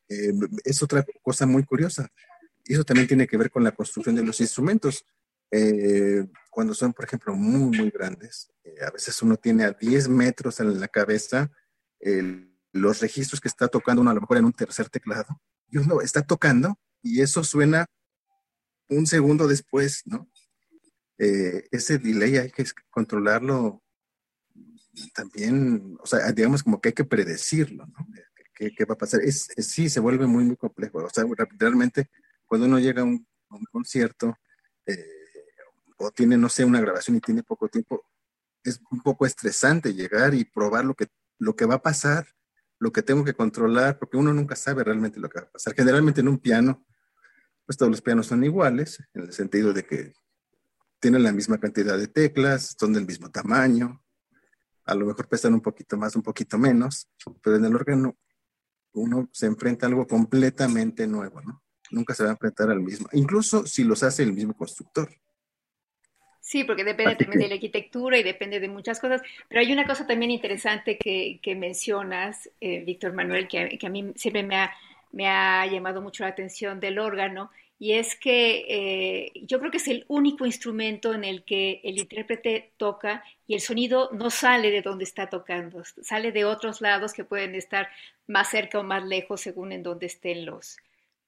Eh, 0.09 0.33
es 0.65 0.83
otra 0.83 1.05
cosa 1.23 1.47
muy 1.47 1.65
curiosa. 1.65 2.09
Eso 2.65 2.85
también 2.85 3.09
tiene 3.09 3.27
que 3.27 3.37
ver 3.37 3.50
con 3.50 3.65
la 3.65 3.73
construcción 3.73 4.17
de 4.17 4.25
los 4.25 4.41
instrumentos. 4.41 5.05
Eh, 5.50 6.27
cuando 6.50 6.75
son, 6.75 6.93
por 6.93 7.05
ejemplo, 7.05 7.35
muy, 7.35 7.77
muy 7.79 7.91
grandes, 7.91 8.50
eh, 8.65 8.85
a 8.87 8.91
veces 8.91 9.21
uno 9.23 9.37
tiene 9.37 9.65
a 9.65 9.73
10 9.73 10.09
metros 10.09 10.61
en 10.61 10.79
la 10.79 10.88
cabeza 10.88 11.50
los 12.71 13.00
registros 13.00 13.41
que 13.41 13.49
está 13.49 13.67
tocando 13.67 14.03
uno 14.03 14.12
a 14.12 14.15
lo 14.15 14.21
mejor 14.21 14.37
en 14.37 14.45
un 14.45 14.53
tercer 14.53 14.88
teclado, 14.88 15.41
y 15.69 15.79
uno 15.79 16.00
está 16.00 16.23
tocando 16.23 16.79
y 17.03 17.23
eso 17.23 17.43
suena 17.43 17.87
un 18.88 19.05
segundo 19.09 19.49
después, 19.49 20.03
¿no? 20.07 20.31
ese 21.19 21.99
delay 21.99 22.37
hay 22.37 22.53
que 22.53 22.65
controlarlo 22.88 23.83
también, 25.12 25.97
o 26.00 26.07
sea, 26.07 26.31
digamos 26.31 26.62
como 26.62 26.81
que 26.81 26.91
hay 26.91 26.95
que 26.95 27.05
predecirlo, 27.05 27.87
¿no? 27.87 28.07
¿Qué, 28.59 28.85
va 28.85 28.95
a 28.95 28.99
pasar? 28.99 29.21
Es, 29.23 29.49
sí, 29.59 29.88
se 29.88 30.00
vuelve 30.00 30.27
muy, 30.27 30.43
muy 30.43 30.57
complejo. 30.57 30.99
O 30.99 31.11
sea, 31.11 31.25
realmente 31.59 32.11
cuando 32.45 32.67
uno 32.67 32.81
llega 32.81 33.03
a 33.03 33.05
un, 33.05 33.25
concierto 33.71 34.37
eh, 34.85 35.07
o 35.97 36.11
tiene, 36.11 36.37
no 36.37 36.49
sé, 36.49 36.65
una 36.65 36.81
grabación 36.81 37.17
y 37.17 37.21
tiene 37.21 37.45
poco 37.45 37.69
tiempo, 37.69 38.05
es 38.65 38.81
un 38.91 39.00
poco 39.00 39.27
estresante 39.27 39.95
llegar 39.95 40.35
y 40.35 40.45
probar 40.45 40.85
lo 40.85 40.95
que, 40.95 41.07
lo 41.38 41.55
que 41.55 41.67
va 41.67 41.77
a 41.77 41.83
pasar, 41.83 42.27
lo 42.81 42.91
que 42.91 43.03
tengo 43.03 43.25
que 43.25 43.33
controlar, 43.33 43.99
porque 43.99 44.17
uno 44.17 44.35
nunca 44.35 44.57
sabe 44.57 44.83
realmente 44.83 45.21
lo 45.21 45.29
que 45.29 45.41
va 45.41 45.47
a 45.47 45.50
pasar. 45.50 45.75
Generalmente 45.75 46.21
en 46.21 46.29
un 46.29 46.38
piano, 46.38 46.85
pues 47.65 47.79
todos 47.79 47.91
los 47.91 48.03
pianos 48.03 48.27
son 48.27 48.43
iguales, 48.43 49.03
en 49.15 49.23
el 49.23 49.33
sentido 49.33 49.73
de 49.73 49.87
que 49.87 50.12
tienen 50.99 51.23
la 51.23 51.33
misma 51.33 51.59
cantidad 51.59 51.97
de 51.97 52.09
teclas, 52.09 52.75
son 52.79 52.93
del 52.93 53.07
mismo 53.07 53.31
tamaño, 53.31 54.03
a 54.85 54.95
lo 54.97 55.07
mejor 55.07 55.29
pesan 55.29 55.55
un 55.55 55.61
poquito 55.61 55.97
más, 55.97 56.17
un 56.17 56.23
poquito 56.23 56.59
menos, 56.59 57.09
pero 57.41 57.57
en 57.57 57.65
el 57.65 57.77
órgano 57.77 58.19
uno 58.92 59.28
se 59.33 59.47
enfrenta 59.47 59.87
a 59.87 59.88
algo 59.88 60.07
completamente 60.07 61.07
nuevo, 61.07 61.40
¿no? 61.40 61.62
Nunca 61.90 62.14
se 62.14 62.23
va 62.23 62.30
a 62.30 62.33
enfrentar 62.33 62.71
al 62.71 62.80
mismo, 62.80 63.09
incluso 63.12 63.66
si 63.66 63.85
los 63.85 64.02
hace 64.02 64.23
el 64.23 64.33
mismo 64.33 64.54
constructor. 64.54 65.09
Sí, 66.40 66.64
porque 66.64 66.83
depende 66.83 67.16
también 67.16 67.42
de 67.42 67.49
la 67.49 67.54
arquitectura 67.57 68.16
y 68.16 68.23
depende 68.23 68.59
de 68.59 68.68
muchas 68.68 69.00
cosas. 69.00 69.21
Pero 69.49 69.61
hay 69.61 69.71
una 69.71 69.87
cosa 69.87 70.07
también 70.07 70.30
interesante 70.30 70.97
que, 70.97 71.54
mencionas, 71.54 72.49
eh, 72.59 72.83
Víctor 72.87 73.12
Manuel, 73.12 73.49
que, 73.49 73.76
que, 73.78 73.87
a 73.87 73.90
mí 73.90 74.12
siempre 74.16 74.42
me 74.42 74.57
ha, 74.57 74.73
me 75.12 75.28
ha 75.28 75.66
llamado 75.66 76.00
mucho 76.00 76.23
la 76.23 76.30
atención 76.30 76.80
del 76.80 76.99
órgano, 76.99 77.50
y 77.78 77.92
es 77.92 78.16
que 78.16 78.64
eh, 78.68 79.32
yo 79.47 79.61
creo 79.61 79.70
que 79.70 79.76
es 79.76 79.87
el 79.87 80.04
único 80.08 80.44
instrumento 80.44 81.14
en 81.14 81.23
el 81.23 81.44
que 81.44 81.80
el 81.85 81.99
intérprete 81.99 82.73
toca 82.76 83.23
y 83.47 83.54
el 83.54 83.61
sonido 83.61 84.11
no 84.12 84.30
sale 84.30 84.73
de 84.73 84.82
donde 84.82 85.04
está 85.04 85.28
tocando, 85.28 85.82
sale 86.02 86.32
de 86.32 86.44
otros 86.44 86.80
lados 86.80 87.12
que 87.12 87.25
pueden 87.25 87.54
estar 87.54 87.88
más 88.26 88.50
cerca 88.50 88.80
o 88.80 88.82
más 88.82 89.04
lejos 89.04 89.40
según 89.40 89.70
en 89.70 89.85
donde 89.85 90.06
estén 90.06 90.44
los, 90.44 90.76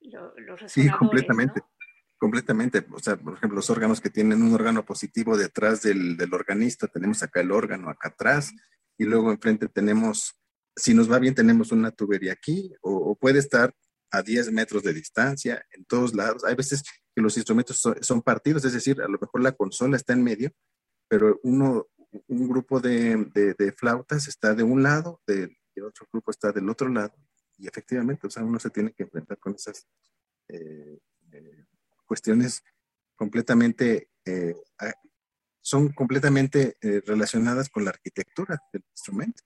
los, 0.01 0.61
Sí, 0.73 0.89
completamente. 0.91 1.63
Completamente. 2.19 2.85
O 2.93 2.99
sea, 2.99 3.17
por 3.17 3.35
ejemplo, 3.35 3.57
los 3.57 3.71
órganos 3.71 4.01
que 4.01 4.11
tienen 4.11 4.43
un 4.43 4.53
órgano 4.53 4.85
positivo 4.85 5.39
detrás 5.39 5.81
del, 5.81 6.19
del 6.19 6.35
organista, 6.35 6.87
tenemos 6.87 7.23
acá 7.23 7.41
el 7.41 7.51
órgano 7.51 7.89
acá 7.89 8.09
atrás 8.09 8.53
y 8.99 9.05
luego 9.05 9.31
enfrente 9.31 9.69
tenemos, 9.69 10.37
si 10.77 10.93
nos 10.93 11.11
va 11.11 11.19
bien, 11.19 11.35
tenemos 11.35 11.73
una 11.73 11.93
tubería 11.93 12.33
aquí 12.33 12.75
o, 12.83 12.95
o 12.95 13.15
puede 13.15 13.39
estar 13.39 13.73
a 14.11 14.23
10 14.23 14.53
metros 14.53 14.83
de 14.83 14.93
distancia, 14.93 15.65
en 15.73 15.85
todos 15.85 16.15
lados. 16.15 16.45
Hay 16.45 16.55
veces 16.55 16.83
que 17.15 17.23
los 17.23 17.37
instrumentos 17.37 17.81
son, 18.01 18.23
partidos, 18.23 18.65
es 18.65 18.73
decir, 18.73 19.01
a 19.01 19.09
lo 19.09 19.19
mejor 19.19 19.43
la 19.43 19.53
consola 19.53 19.97
está 19.97 20.13
en 20.13 20.23
medio, 20.23 20.51
pero 21.09 21.41
uno, 21.43 21.87
un 22.27 22.49
grupo 22.49 22.81
de, 22.81 23.75
flautas 23.77 24.29
está 24.29 24.55
de 24.55 24.63
un 24.63 24.83
lado, 24.83 25.21
de, 25.27 25.57
y 25.75 25.81
otro 25.81 26.07
grupo 26.13 26.31
está 26.31 26.53
del 26.53 26.69
otro 26.69 26.89
lado, 26.89 27.15
y 27.59 27.69
efectivamente, 27.69 28.27
o 28.27 28.31
sea, 28.31 28.45
uno 28.45 28.59
se 28.59 28.71
tiene 28.71 28.93
que 28.93 29.05
enfrentar 29.05 29.39
con 29.39 29.55
esas 29.55 29.87
eh, 30.49 30.99
eh, 31.33 31.67
cuestiones 32.07 32.63
completamente, 33.15 34.11
eh, 34.25 34.55
son 35.61 35.93
completamente 35.93 36.77
relacionadas 36.81 37.69
con 37.69 37.85
la 37.85 37.91
arquitectura 37.91 38.59
del 38.73 38.83
instrumento. 38.93 39.43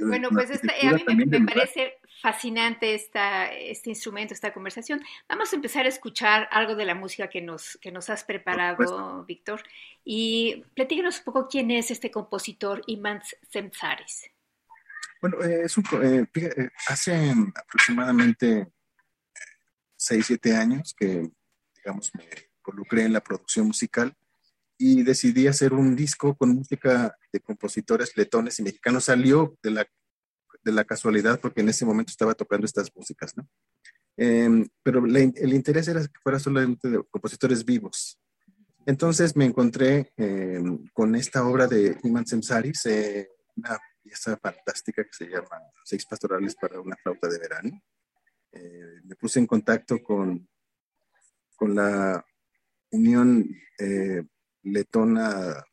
Bueno, 0.00 0.28
pues 0.30 0.50
a 0.50 1.14
mí 1.14 1.26
me, 1.26 1.40
parece 1.42 1.98
fascinante 2.20 2.94
esta, 2.94 3.52
este 3.52 3.90
instrumento, 3.90 4.34
esta 4.34 4.52
conversación. 4.52 5.02
Vamos 5.28 5.52
a 5.52 5.56
empezar 5.56 5.86
a 5.86 5.88
escuchar 5.88 6.48
algo 6.50 6.74
de 6.74 6.84
la 6.84 6.94
música 6.94 7.28
que 7.28 7.40
nos, 7.40 7.78
que 7.80 7.92
nos 7.92 8.10
has 8.10 8.24
preparado, 8.24 9.24
Víctor. 9.24 9.62
Y 10.04 10.64
platícanos 10.74 11.18
un 11.18 11.24
poco 11.24 11.48
quién 11.48 11.70
es 11.70 11.90
este 11.90 12.10
compositor, 12.10 12.82
Iman 12.86 13.20
Semtsaris. 13.50 14.30
Bueno, 15.20 15.42
eh, 15.42 15.62
es 15.64 15.76
un, 15.78 15.84
eh, 16.02 16.26
eh, 16.34 16.68
hace 16.88 17.32
aproximadamente 17.54 18.68
6, 19.96 20.26
7 20.26 20.56
años 20.56 20.94
que, 20.98 21.30
digamos, 21.76 22.10
me 22.14 22.24
involucré 22.58 23.04
en 23.04 23.12
la 23.12 23.22
producción 23.22 23.66
musical 23.66 24.14
y 24.76 25.02
decidí 25.02 25.46
hacer 25.46 25.72
un 25.72 25.94
disco 25.94 26.36
con 26.36 26.50
música 26.50 27.16
de 27.32 27.40
compositores 27.40 28.16
letones 28.16 28.58
y 28.58 28.62
mexicanos. 28.62 29.04
Salió 29.04 29.56
de 29.62 29.70
la, 29.70 29.86
de 30.62 30.72
la 30.72 30.84
casualidad 30.84 31.40
porque 31.40 31.60
en 31.60 31.68
ese 31.68 31.84
momento 31.84 32.10
estaba 32.10 32.34
tocando 32.34 32.66
estas 32.66 32.90
músicas, 32.94 33.36
¿no? 33.36 33.48
Em, 34.16 34.68
pero 34.82 35.04
el 35.04 35.52
interés 35.52 35.88
era 35.88 36.00
que 36.00 36.20
fuera 36.22 36.38
solamente 36.38 36.88
de 36.88 37.02
compositores 37.10 37.64
vivos. 37.64 38.18
Entonces 38.86 39.34
me 39.34 39.44
encontré 39.44 40.12
em, 40.16 40.86
con 40.92 41.14
esta 41.14 41.46
obra 41.46 41.66
de 41.66 41.98
Iman 42.04 42.26
Semsaris, 42.26 42.86
eh, 42.86 43.28
una 43.56 43.78
pieza 44.02 44.36
fantástica 44.36 45.02
que 45.02 45.12
se 45.12 45.26
llama 45.26 45.58
Seis 45.84 46.04
pastorales 46.06 46.54
para 46.54 46.80
una 46.80 46.96
flauta 46.96 47.28
de 47.28 47.38
verano. 47.38 47.82
Eh, 48.52 49.00
me 49.04 49.16
puse 49.16 49.38
en 49.40 49.46
contacto 49.46 50.02
con, 50.02 50.48
con 51.56 51.74
la 51.74 52.24
Unión 52.90 53.48
eh, 53.78 54.22
letona, 54.64 55.64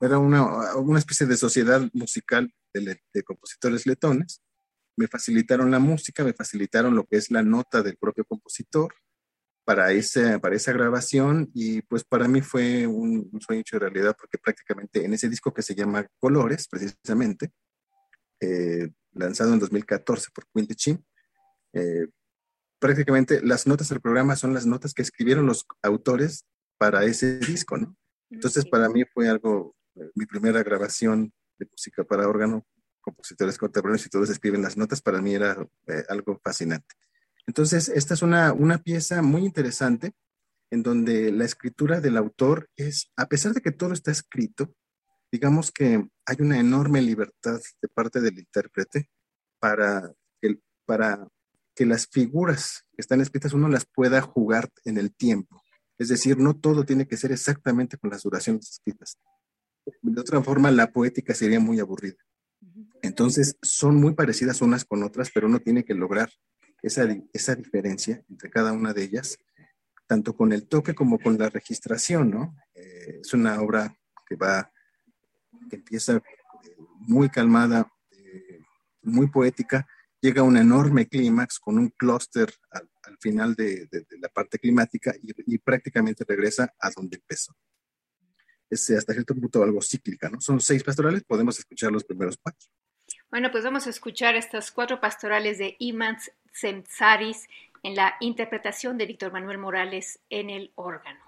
era 0.00 0.18
una, 0.18 0.76
una 0.76 0.98
especie 0.98 1.26
de 1.26 1.36
sociedad 1.36 1.88
musical 1.92 2.52
de, 2.80 3.22
compositores 3.24 3.86
letones. 3.86 4.42
Me 4.96 5.08
facilitaron 5.08 5.70
la 5.70 5.78
música, 5.78 6.24
me 6.24 6.32
facilitaron 6.32 6.94
lo 6.94 7.04
que 7.04 7.16
es 7.16 7.30
la 7.30 7.42
nota 7.42 7.82
del 7.82 7.96
propio 7.96 8.24
compositor 8.24 8.94
para, 9.64 9.92
ese, 9.92 10.38
para 10.38 10.56
esa 10.56 10.72
grabación 10.72 11.50
y 11.54 11.82
pues 11.82 12.04
para 12.04 12.28
mí 12.28 12.40
fue 12.40 12.86
un, 12.86 13.30
sueño 13.40 13.60
hecho 13.60 13.78
realidad 13.78 14.16
porque 14.18 14.38
prácticamente 14.38 15.04
en 15.04 15.14
ese 15.14 15.28
disco 15.28 15.54
que 15.54 15.62
se 15.62 15.74
llama 15.74 16.06
Colores, 16.18 16.68
precisamente, 16.68 17.52
eh, 18.40 18.90
lanzado 19.12 19.52
en 19.52 19.60
2014 19.60 20.30
por 20.34 20.46
Quinty 20.52 20.74
Chin, 20.74 21.06
eh, 21.74 22.08
prácticamente 22.78 23.40
las 23.40 23.66
notas 23.66 23.88
del 23.88 24.00
programa 24.00 24.36
son 24.36 24.52
las 24.52 24.66
notas 24.66 24.92
que 24.92 25.02
escribieron 25.02 25.46
los 25.46 25.64
autores 25.82 26.44
para 26.82 27.04
ese 27.04 27.38
disco, 27.38 27.76
¿no? 27.76 27.96
Entonces 28.28 28.66
para 28.66 28.88
mí 28.88 29.04
fue 29.04 29.28
algo, 29.28 29.76
eh, 29.94 30.10
mi 30.16 30.26
primera 30.26 30.64
grabación 30.64 31.32
de 31.56 31.68
música 31.70 32.02
para 32.02 32.26
órgano, 32.26 32.66
compositores 33.00 33.56
contemporáneos 33.56 34.04
y 34.04 34.10
todos 34.10 34.28
escriben 34.30 34.62
las 34.62 34.76
notas, 34.76 35.00
para 35.00 35.22
mí 35.22 35.32
era 35.32 35.64
eh, 35.86 36.02
algo 36.08 36.40
fascinante. 36.42 36.96
Entonces, 37.46 37.88
esta 37.88 38.14
es 38.14 38.22
una, 38.22 38.52
una 38.52 38.78
pieza 38.78 39.22
muy 39.22 39.44
interesante 39.44 40.12
en 40.72 40.82
donde 40.82 41.30
la 41.30 41.44
escritura 41.44 42.00
del 42.00 42.16
autor 42.16 42.68
es, 42.74 43.12
a 43.16 43.26
pesar 43.26 43.52
de 43.52 43.60
que 43.60 43.70
todo 43.70 43.92
está 43.92 44.10
escrito, 44.10 44.74
digamos 45.30 45.70
que 45.70 46.04
hay 46.26 46.36
una 46.40 46.58
enorme 46.58 47.00
libertad 47.00 47.60
de 47.80 47.88
parte 47.94 48.20
del 48.20 48.40
intérprete 48.40 49.08
para, 49.60 50.12
el, 50.40 50.60
para 50.84 51.28
que 51.76 51.86
las 51.86 52.08
figuras 52.08 52.86
que 52.90 53.02
están 53.02 53.20
escritas 53.20 53.52
uno 53.52 53.68
las 53.68 53.86
pueda 53.86 54.20
jugar 54.20 54.68
en 54.84 54.98
el 54.98 55.14
tiempo. 55.14 55.61
Es 55.98 56.08
decir, 56.08 56.38
no 56.38 56.54
todo 56.54 56.84
tiene 56.84 57.06
que 57.06 57.16
ser 57.16 57.32
exactamente 57.32 57.96
con 57.96 58.10
las 58.10 58.22
duraciones 58.22 58.70
escritas. 58.70 59.18
De 60.00 60.20
otra 60.20 60.42
forma, 60.42 60.70
la 60.70 60.92
poética 60.92 61.34
sería 61.34 61.60
muy 61.60 61.80
aburrida. 61.80 62.16
Entonces, 63.02 63.56
son 63.62 63.96
muy 63.96 64.14
parecidas 64.14 64.62
unas 64.62 64.84
con 64.84 65.02
otras, 65.02 65.30
pero 65.32 65.48
uno 65.48 65.58
tiene 65.58 65.84
que 65.84 65.94
lograr 65.94 66.30
esa, 66.82 67.06
esa 67.32 67.54
diferencia 67.54 68.24
entre 68.28 68.50
cada 68.50 68.72
una 68.72 68.92
de 68.92 69.02
ellas, 69.04 69.38
tanto 70.06 70.36
con 70.36 70.52
el 70.52 70.68
toque 70.68 70.94
como 70.94 71.18
con 71.18 71.38
la 71.38 71.48
registración, 71.48 72.30
¿no? 72.30 72.56
Eh, 72.74 73.20
es 73.22 73.34
una 73.34 73.60
obra 73.60 73.96
que 74.26 74.36
va, 74.36 74.70
que 75.68 75.76
empieza 75.76 76.16
eh, 76.16 76.22
muy 77.00 77.28
calmada, 77.28 77.90
eh, 78.10 78.60
muy 79.02 79.28
poética, 79.28 79.86
llega 80.20 80.42
a 80.42 80.44
un 80.44 80.56
enorme 80.56 81.06
clímax 81.06 81.58
con 81.58 81.78
un 81.78 81.88
clúster 81.90 82.52
al, 82.70 82.91
final 83.18 83.54
de, 83.54 83.88
la 84.20 84.28
parte 84.28 84.58
climática 84.58 85.14
y, 85.22 85.58
prácticamente 85.58 86.24
regresa 86.26 86.74
a 86.78 86.90
donde 86.90 87.16
empezó. 87.16 87.54
Es 88.70 88.88
hasta 88.90 89.12
cierto 89.12 89.34
punto 89.34 89.62
algo 89.62 89.82
cíclica, 89.82 90.28
¿no? 90.30 90.40
Son 90.40 90.60
seis 90.60 90.82
pastorales, 90.82 91.24
podemos 91.24 91.58
escuchar 91.58 91.92
los 91.92 92.04
primeros 92.04 92.38
cuatro. 92.40 92.68
Bueno, 93.30 93.50
pues 93.50 93.64
vamos 93.64 93.86
a 93.86 93.90
escuchar 93.90 94.34
estas 94.36 94.70
cuatro 94.70 95.00
pastorales 95.00 95.58
de 95.58 95.76
Imans 95.78 96.30
Semtsaris 96.52 97.46
en 97.82 97.96
la 97.96 98.14
interpretación 98.20 98.96
de 98.96 99.06
Víctor 99.06 99.32
Manuel 99.32 99.58
Morales 99.58 100.20
en 100.30 100.50
el 100.50 100.72
órgano. 100.76 101.20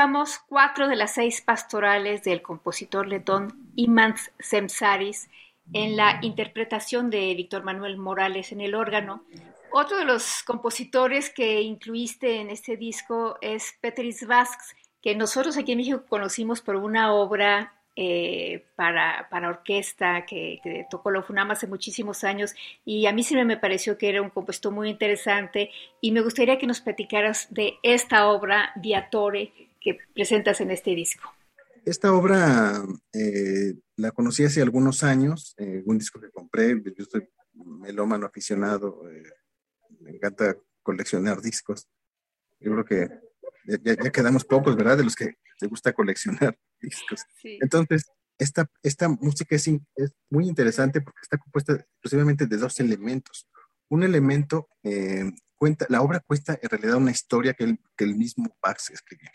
Escuchamos 0.00 0.38
cuatro 0.48 0.88
de 0.88 0.96
las 0.96 1.12
seis 1.12 1.42
pastorales 1.42 2.24
del 2.24 2.40
compositor 2.40 3.06
letón 3.06 3.70
Imants 3.76 4.32
Semsaris 4.38 5.28
en 5.74 5.94
la 5.94 6.20
interpretación 6.22 7.10
de 7.10 7.34
Víctor 7.34 7.64
Manuel 7.64 7.98
Morales 7.98 8.50
en 8.50 8.62
el 8.62 8.74
órgano. 8.74 9.22
Otro 9.70 9.98
de 9.98 10.06
los 10.06 10.42
compositores 10.42 11.28
que 11.28 11.60
incluiste 11.60 12.40
en 12.40 12.48
este 12.48 12.78
disco 12.78 13.36
es 13.42 13.74
Petris 13.82 14.26
Vasks, 14.26 14.74
que 15.02 15.14
nosotros 15.14 15.58
aquí 15.58 15.72
en 15.72 15.78
México 15.78 16.02
conocimos 16.08 16.62
por 16.62 16.76
una 16.76 17.12
obra 17.12 17.74
eh, 17.94 18.64
para, 18.76 19.28
orquesta 19.46 20.24
que, 20.24 20.86
tocó 20.90 21.10
la 21.10 21.20
FUNAM 21.20 21.50
hace 21.50 21.66
muchísimos 21.66 22.24
años 22.24 22.54
y 22.86 23.04
a 23.04 23.12
mí 23.12 23.22
sí 23.22 23.36
me 23.36 23.58
pareció 23.58 23.98
que 23.98 24.08
era 24.08 24.22
un 24.22 24.30
compositor 24.30 24.72
muy 24.72 24.88
interesante 24.88 25.70
y 26.00 26.12
me 26.12 26.22
gustaría 26.22 26.56
que 26.56 26.66
nos 26.66 26.80
platicaras 26.80 27.48
de 27.50 27.74
esta 27.82 28.28
obra 28.28 28.72
Viatore 28.76 29.52
que 29.80 29.98
presentas 30.14 30.60
en 30.60 30.70
este 30.70 30.94
disco. 30.94 31.32
Esta 31.84 32.12
obra 32.12 32.82
eh, 33.12 33.74
la 33.96 34.10
conocí 34.10 34.44
hace 34.44 34.60
algunos 34.60 35.02
años, 35.02 35.54
eh, 35.58 35.82
un 35.86 35.98
disco 35.98 36.20
que 36.20 36.30
compré, 36.30 36.80
yo 36.96 37.04
soy 37.04 37.26
melómano 37.54 38.26
aficionado, 38.26 39.02
me 40.00 40.10
encanta 40.10 40.56
coleccionar 40.82 41.40
discos. 41.40 41.88
Yo 42.58 42.72
creo 42.72 42.84
que 42.84 43.08
ya, 43.82 44.10
quedamos 44.10 44.44
pocos, 44.44 44.76
¿verdad? 44.76 44.98
De 44.98 45.04
los 45.04 45.14
que 45.14 45.34
te 45.58 45.66
gusta 45.66 45.92
coleccionar 45.92 46.58
discos. 46.80 47.24
Entonces, 47.42 48.10
esta, 48.38 48.70
esta 48.82 49.08
música 49.08 49.54
es, 49.54 49.68
es, 49.68 50.12
muy 50.30 50.48
interesante 50.48 51.00
porque 51.00 51.20
está 51.22 51.38
compuesta 51.38 51.74
exclusivamente 51.74 52.46
de 52.46 52.56
dos 52.56 52.80
elementos. 52.80 53.48
Un 53.88 54.02
elemento 54.02 54.68
eh, 54.82 55.30
cuenta, 55.56 55.86
la 55.88 56.00
obra 56.00 56.20
cuesta 56.20 56.58
en 56.60 56.68
realidad 56.68 56.96
una 56.96 57.10
historia 57.10 57.54
que 57.54 57.64
el, 57.64 57.78
que 57.96 58.04
el 58.04 58.16
mismo 58.16 58.56
Bach 58.62 58.78
escribió. 58.90 59.28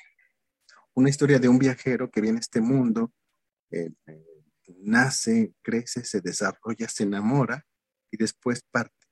Una 0.95 1.09
historia 1.09 1.39
de 1.39 1.49
un 1.49 1.59
viajero 1.59 2.09
que 2.09 2.21
viene 2.21 2.37
a 2.37 2.41
este 2.41 2.61
mundo, 2.61 3.13
eh, 3.71 3.91
eh, 4.07 4.25
nace, 4.79 5.53
crece, 5.61 6.03
se 6.03 6.21
desarrolla, 6.21 6.87
se 6.87 7.03
enamora 7.03 7.65
y 8.11 8.17
después 8.17 8.63
parte, 8.71 9.05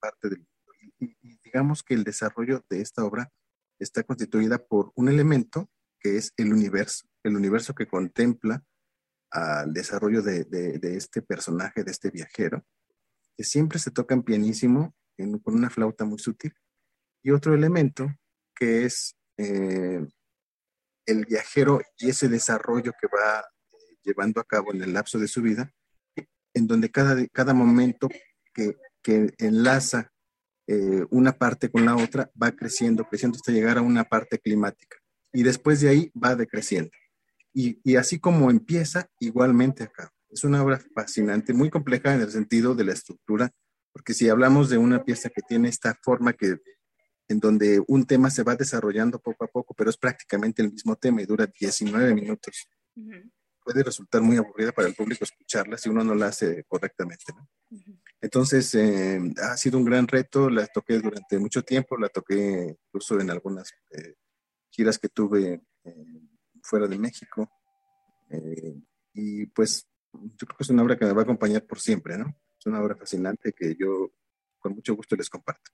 parte 0.00 0.28
del 0.28 0.38
mundo. 0.38 0.50
y 0.98 1.38
digamos 1.42 1.82
que 1.82 1.94
el 1.94 2.04
desarrollo 2.04 2.64
de 2.68 2.80
esta 2.82 3.04
obra 3.04 3.30
está 3.78 4.02
constituida 4.02 4.58
por 4.58 4.92
un 4.94 5.08
elemento 5.08 5.70
que 6.00 6.16
es 6.16 6.32
el 6.36 6.52
universo, 6.52 7.06
el 7.22 7.36
universo 7.36 7.74
que 7.74 7.86
contempla 7.86 8.64
al 9.30 9.72
desarrollo 9.72 10.22
de, 10.22 10.46
este 10.82 11.22
personaje, 11.22 11.84
de 11.84 11.90
este 11.90 12.10
viajero, 12.10 12.64
que 13.36 13.44
siempre 13.44 13.78
se 13.78 13.90
tocan 13.90 14.22
pianísimo 14.22 14.94
con 15.42 15.54
una 15.54 15.70
flauta 15.70 16.04
muy 16.04 16.18
sutil. 16.18 16.52
Y 17.22 17.30
otro 17.30 17.54
elemento 17.54 18.08
que 18.56 18.86
es 18.86 19.14
eh, 19.36 20.04
el 21.10 21.26
viajero 21.26 21.80
y 21.98 22.10
ese 22.10 22.28
desarrollo 22.28 22.92
que 23.00 23.08
va 23.08 23.40
eh, 23.40 23.96
llevando 24.02 24.40
a 24.40 24.44
cabo 24.44 24.72
en 24.72 24.82
el 24.82 24.92
lapso 24.92 25.18
de 25.18 25.28
su 25.28 25.42
vida, 25.42 25.72
en 26.54 26.66
donde 26.66 26.90
cada, 26.90 27.26
cada 27.28 27.54
momento 27.54 28.08
que, 28.54 28.76
que 29.02 29.32
enlaza 29.38 30.12
eh, 30.66 31.04
una 31.10 31.32
parte 31.32 31.68
con 31.68 31.84
la 31.84 31.96
otra, 31.96 32.30
va 32.40 32.52
creciendo, 32.52 33.04
creciendo 33.04 33.36
hasta 33.36 33.52
llegar 33.52 33.78
a 33.78 33.82
una 33.82 34.04
parte 34.04 34.38
climática. 34.38 34.96
Y 35.32 35.42
después 35.42 35.80
de 35.80 35.88
ahí 35.88 36.12
va 36.12 36.36
decreciendo. 36.36 36.90
Y, 37.52 37.80
y 37.82 37.96
así 37.96 38.20
como 38.20 38.50
empieza, 38.50 39.08
igualmente 39.18 39.84
acá. 39.84 40.12
Es 40.28 40.44
una 40.44 40.62
obra 40.62 40.80
fascinante, 40.94 41.52
muy 41.52 41.70
compleja 41.70 42.14
en 42.14 42.20
el 42.20 42.30
sentido 42.30 42.74
de 42.74 42.84
la 42.84 42.92
estructura, 42.92 43.50
porque 43.92 44.14
si 44.14 44.28
hablamos 44.28 44.70
de 44.70 44.78
una 44.78 45.02
pieza 45.02 45.28
que 45.28 45.42
tiene 45.42 45.68
esta 45.68 45.98
forma 46.02 46.32
que 46.32 46.58
en 47.30 47.38
donde 47.38 47.80
un 47.86 48.04
tema 48.06 48.28
se 48.28 48.42
va 48.42 48.56
desarrollando 48.56 49.20
poco 49.20 49.44
a 49.44 49.46
poco, 49.46 49.72
pero 49.72 49.88
es 49.88 49.96
prácticamente 49.96 50.62
el 50.62 50.72
mismo 50.72 50.96
tema 50.96 51.22
y 51.22 51.26
dura 51.26 51.46
19 51.46 52.12
minutos. 52.12 52.68
Puede 53.62 53.84
resultar 53.84 54.20
muy 54.20 54.36
aburrida 54.36 54.72
para 54.72 54.88
el 54.88 54.96
público 54.96 55.22
escucharla 55.22 55.78
si 55.78 55.88
uno 55.88 56.02
no 56.02 56.16
la 56.16 56.26
hace 56.26 56.64
correctamente. 56.64 57.32
¿no? 57.32 57.48
Entonces, 58.20 58.74
eh, 58.74 59.20
ha 59.44 59.56
sido 59.56 59.78
un 59.78 59.84
gran 59.84 60.08
reto, 60.08 60.50
la 60.50 60.66
toqué 60.66 60.98
durante 60.98 61.38
mucho 61.38 61.62
tiempo, 61.62 61.96
la 61.96 62.08
toqué 62.08 62.76
incluso 62.86 63.20
en 63.20 63.30
algunas 63.30 63.70
eh, 63.90 64.16
giras 64.68 64.98
que 64.98 65.08
tuve 65.08 65.62
eh, 65.84 66.22
fuera 66.62 66.88
de 66.88 66.98
México. 66.98 67.48
y 69.12 69.46
pues 69.46 69.86
yo 70.12 70.46
creo 70.46 70.56
que 70.56 70.64
es 70.64 70.70
una 70.70 70.82
obra 70.82 70.96
que 70.96 71.04
me 71.04 71.12
va 71.12 71.20
a 71.20 71.24
acompañar 71.24 71.64
por 71.64 71.78
siempre, 71.78 72.18
¿no? 72.18 72.36
Es 72.58 72.66
una 72.66 72.82
obra 72.82 72.96
fascinante 72.96 73.52
que 73.52 73.76
yo 73.78 74.10
con 74.58 74.74
mucho 74.74 74.96
gusto 74.96 75.14
les 75.14 75.30
comparto. 75.30 75.70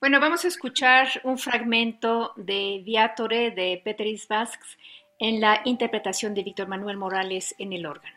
Bueno, 0.00 0.20
vamos 0.20 0.44
a 0.44 0.48
escuchar 0.48 1.08
un 1.24 1.38
fragmento 1.38 2.32
de 2.36 2.82
Viatore 2.84 3.50
de 3.50 3.82
Petris 3.84 4.28
Vasks 4.28 4.78
en 5.18 5.40
la 5.40 5.60
interpretación 5.64 6.34
de 6.34 6.44
Víctor 6.44 6.68
Manuel 6.68 6.96
Morales 6.96 7.52
en 7.58 7.72
el 7.72 7.84
órgano. 7.84 8.16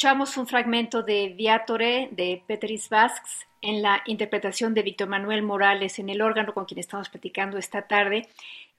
Escuchamos 0.00 0.38
un 0.38 0.46
fragmento 0.46 1.02
de 1.02 1.34
Viatore 1.36 2.08
de 2.12 2.42
Petris 2.48 2.88
Vasks 2.88 3.44
en 3.60 3.82
la 3.82 4.00
interpretación 4.06 4.72
de 4.72 4.80
Víctor 4.80 5.08
Manuel 5.08 5.42
Morales 5.42 5.98
en 5.98 6.08
el 6.08 6.22
órgano 6.22 6.54
con 6.54 6.64
quien 6.64 6.80
estamos 6.80 7.10
platicando 7.10 7.58
esta 7.58 7.86
tarde. 7.86 8.26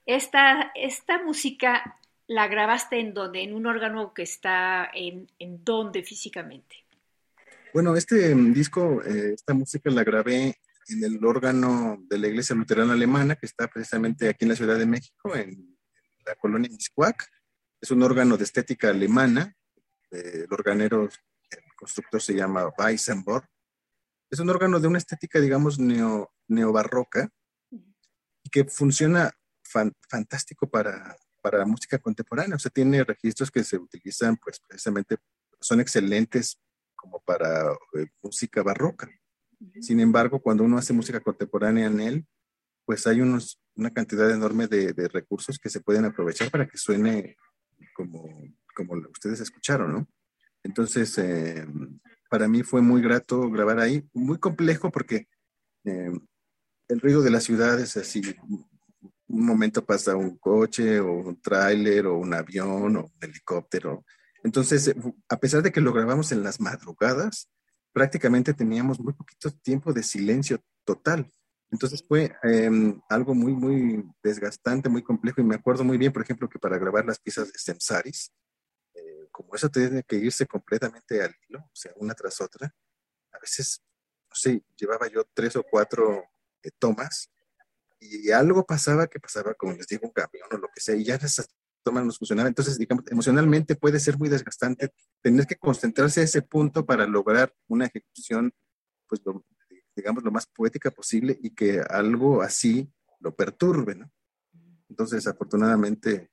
Esta, 0.04 0.72
esta 0.74 1.22
música 1.22 1.96
la 2.26 2.48
grabaste 2.48 2.98
en 2.98 3.14
donde, 3.14 3.44
en 3.44 3.54
un 3.54 3.66
órgano 3.66 4.12
que 4.12 4.24
está 4.24 4.90
en, 4.92 5.28
en 5.38 5.62
dónde 5.62 6.02
físicamente. 6.02 6.74
Bueno, 7.72 7.94
este 7.94 8.34
mm, 8.34 8.52
disco, 8.52 9.00
eh, 9.04 9.34
esta 9.34 9.54
música 9.54 9.92
la 9.92 10.02
grabé 10.02 10.56
en 10.88 11.04
el 11.04 11.24
órgano 11.24 12.02
de 12.10 12.18
la 12.18 12.26
Iglesia 12.26 12.56
Luterana 12.56 12.94
Alemana, 12.94 13.36
que 13.36 13.46
está 13.46 13.68
precisamente 13.68 14.28
aquí 14.28 14.44
en 14.44 14.48
la 14.48 14.56
Ciudad 14.56 14.76
de 14.76 14.86
México, 14.86 15.36
en, 15.36 15.78
la 16.26 16.34
colonia 16.34 16.68
Miscuac. 16.68 17.30
Es 17.80 17.92
un 17.92 18.02
órgano 18.02 18.36
de 18.36 18.42
estética 18.42 18.90
alemana. 18.90 19.54
El 20.12 20.46
organero, 20.50 21.04
el 21.04 21.74
constructor 21.76 22.20
se 22.20 22.34
llama 22.34 22.72
Weissenborg. 22.78 23.46
Es 24.30 24.38
un 24.38 24.50
órgano 24.50 24.80
de 24.80 24.88
una 24.88 24.98
estética, 24.98 25.40
digamos, 25.40 25.78
neo, 25.78 26.32
neobarroca 26.48 27.28
y 27.70 28.50
que 28.50 28.64
funciona 28.64 29.30
fantástico 30.08 30.68
para, 30.68 31.16
para 31.40 31.66
música 31.66 31.98
contemporánea. 31.98 32.56
O 32.56 32.58
sea, 32.58 32.70
tiene 32.70 33.04
registros 33.04 33.50
que 33.50 33.64
se 33.64 33.76
utilizan, 33.76 34.36
pues, 34.36 34.60
precisamente, 34.66 35.16
son 35.60 35.80
excelentes 35.80 36.58
como 36.94 37.20
para 37.20 37.72
eh, 37.94 38.06
música 38.22 38.62
barroca. 38.62 39.10
Sin 39.80 40.00
embargo, 40.00 40.40
cuando 40.40 40.64
uno 40.64 40.78
hace 40.78 40.92
música 40.92 41.20
contemporánea 41.20 41.86
en 41.86 42.00
él, 42.00 42.26
pues 42.84 43.06
hay 43.06 43.20
unos, 43.20 43.60
una 43.76 43.92
cantidad 43.92 44.30
enorme 44.30 44.66
de, 44.66 44.92
recursos 45.08 45.58
que 45.58 45.68
se 45.68 45.80
pueden 45.80 46.04
aprovechar 46.04 46.50
para 46.50 46.66
que 46.66 46.78
suene 46.78 47.36
como, 47.94 48.28
como 48.74 48.94
ustedes 49.10 49.40
escucharon, 49.40 49.92
¿no? 49.92 50.08
Entonces, 50.62 51.16
eh, 51.18 51.66
para 52.30 52.48
mí 52.48 52.62
fue 52.62 52.80
muy 52.80 53.02
grato 53.02 53.50
grabar 53.50 53.78
ahí, 53.80 54.08
muy 54.12 54.38
complejo 54.38 54.90
porque 54.90 55.28
eh, 55.84 56.12
el 56.88 57.00
ruido 57.00 57.22
de 57.22 57.30
la 57.30 57.40
ciudad 57.40 57.78
es 57.80 57.96
así, 57.96 58.22
un 59.32 59.46
momento 59.46 59.84
pasa 59.84 60.14
un 60.14 60.36
coche 60.36 61.00
o 61.00 61.12
un 61.12 61.40
tráiler 61.40 62.06
o 62.06 62.18
un 62.18 62.34
avión 62.34 62.96
o 62.96 63.04
un 63.04 63.12
helicóptero. 63.20 64.04
Entonces, 64.44 64.94
a 65.28 65.36
pesar 65.38 65.62
de 65.62 65.72
que 65.72 65.80
lo 65.80 65.92
grabamos 65.92 66.32
en 66.32 66.42
las 66.42 66.60
madrugadas, 66.60 67.48
prácticamente 67.92 68.54
teníamos 68.54 69.00
muy 69.00 69.12
poquito 69.14 69.50
tiempo 69.50 69.92
de 69.92 70.02
silencio 70.02 70.60
total. 70.84 71.30
Entonces 71.70 72.04
fue 72.06 72.34
em, 72.42 73.00
algo 73.08 73.34
muy, 73.34 73.54
muy 73.54 74.04
desgastante, 74.22 74.90
muy 74.90 75.02
complejo. 75.02 75.40
Y 75.40 75.44
me 75.44 75.54
acuerdo 75.54 75.84
muy 75.84 75.96
bien, 75.96 76.12
por 76.12 76.22
ejemplo, 76.22 76.48
que 76.48 76.58
para 76.58 76.78
grabar 76.78 77.06
las 77.06 77.18
piezas 77.18 77.50
de 77.52 77.58
Semsaris, 77.58 78.30
eh, 78.30 78.41
como 79.32 79.54
eso 79.54 79.68
tiene 79.70 80.04
que 80.04 80.16
irse 80.16 80.46
completamente 80.46 81.22
al 81.22 81.34
hilo, 81.48 81.60
o 81.60 81.74
sea, 81.74 81.92
una 81.96 82.14
tras 82.14 82.40
otra, 82.40 82.72
a 83.32 83.38
veces, 83.38 83.82
no 84.28 84.36
sé, 84.36 84.62
llevaba 84.76 85.08
yo 85.08 85.24
tres 85.34 85.56
o 85.56 85.64
cuatro 85.64 86.24
eh, 86.62 86.70
tomas 86.78 87.30
y 87.98 88.30
algo 88.30 88.64
pasaba 88.64 89.06
que 89.06 89.18
pasaba, 89.18 89.54
como 89.54 89.72
les 89.72 89.86
digo, 89.86 90.06
un 90.06 90.12
camión 90.12 90.48
o 90.52 90.56
lo 90.58 90.68
que 90.74 90.80
sea, 90.80 90.94
y 90.94 91.04
ya 91.04 91.14
esas 91.14 91.48
tomas 91.82 92.04
no 92.04 92.12
funcionaban. 92.12 92.50
Entonces, 92.50 92.78
digamos, 92.78 93.04
emocionalmente 93.10 93.76
puede 93.76 94.00
ser 94.00 94.18
muy 94.18 94.28
desgastante 94.28 94.92
tener 95.20 95.46
que 95.46 95.56
concentrarse 95.56 96.20
a 96.20 96.24
ese 96.24 96.42
punto 96.42 96.84
para 96.84 97.06
lograr 97.06 97.54
una 97.68 97.86
ejecución, 97.86 98.52
pues, 99.06 99.20
digamos, 99.94 100.24
lo 100.24 100.30
más 100.30 100.46
poética 100.46 100.90
posible 100.90 101.38
y 101.40 101.50
que 101.50 101.80
algo 101.80 102.42
así 102.42 102.92
lo 103.20 103.34
perturbe, 103.34 103.94
¿no? 103.94 104.10
Entonces, 104.88 105.26
afortunadamente, 105.26 106.31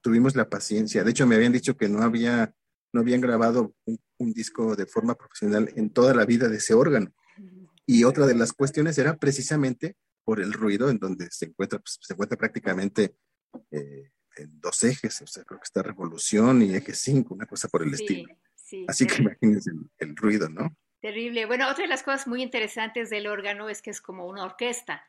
tuvimos 0.00 0.36
la 0.36 0.48
paciencia. 0.48 1.04
De 1.04 1.10
hecho, 1.10 1.26
me 1.26 1.34
habían 1.34 1.52
dicho 1.52 1.76
que 1.76 1.88
no 1.88 2.02
había, 2.02 2.54
no 2.92 3.00
habían 3.00 3.20
grabado 3.20 3.74
un, 3.84 3.98
un 4.18 4.32
disco 4.32 4.76
de 4.76 4.86
forma 4.86 5.14
profesional 5.14 5.72
en 5.76 5.90
toda 5.90 6.14
la 6.14 6.24
vida 6.24 6.48
de 6.48 6.56
ese 6.56 6.74
órgano. 6.74 7.12
Y 7.86 8.04
otra 8.04 8.26
de 8.26 8.34
las 8.34 8.52
cuestiones 8.52 8.98
era 8.98 9.16
precisamente 9.16 9.96
por 10.24 10.40
el 10.40 10.52
ruido, 10.52 10.90
en 10.90 10.98
donde 10.98 11.28
se 11.30 11.46
encuentra, 11.46 11.78
pues, 11.78 11.98
se 12.02 12.12
encuentra 12.12 12.36
prácticamente 12.36 13.16
eh, 13.70 14.10
en 14.36 14.60
dos 14.60 14.84
ejes, 14.84 15.22
o 15.22 15.26
sea, 15.26 15.42
creo 15.44 15.58
que 15.58 15.64
está 15.64 15.82
revolución 15.82 16.60
y 16.62 16.74
eje 16.74 16.94
5, 16.94 17.32
una 17.32 17.46
cosa 17.46 17.68
por 17.68 17.82
el 17.82 17.94
estilo. 17.94 18.36
Así 18.86 19.06
que 19.06 19.22
imagínense 19.22 19.70
el, 19.98 20.16
ruido, 20.16 20.50
¿no? 20.50 20.76
Terrible. 21.00 21.46
Bueno, 21.46 21.70
otra 21.70 21.84
de 21.84 21.88
las 21.88 22.02
cosas 22.02 22.26
muy 22.26 22.42
interesantes 22.42 23.08
del 23.08 23.26
órgano 23.26 23.70
es 23.70 23.80
que 23.80 23.90
es 23.90 24.02
como 24.02 24.26
una 24.26 24.44
orquesta. 24.44 25.02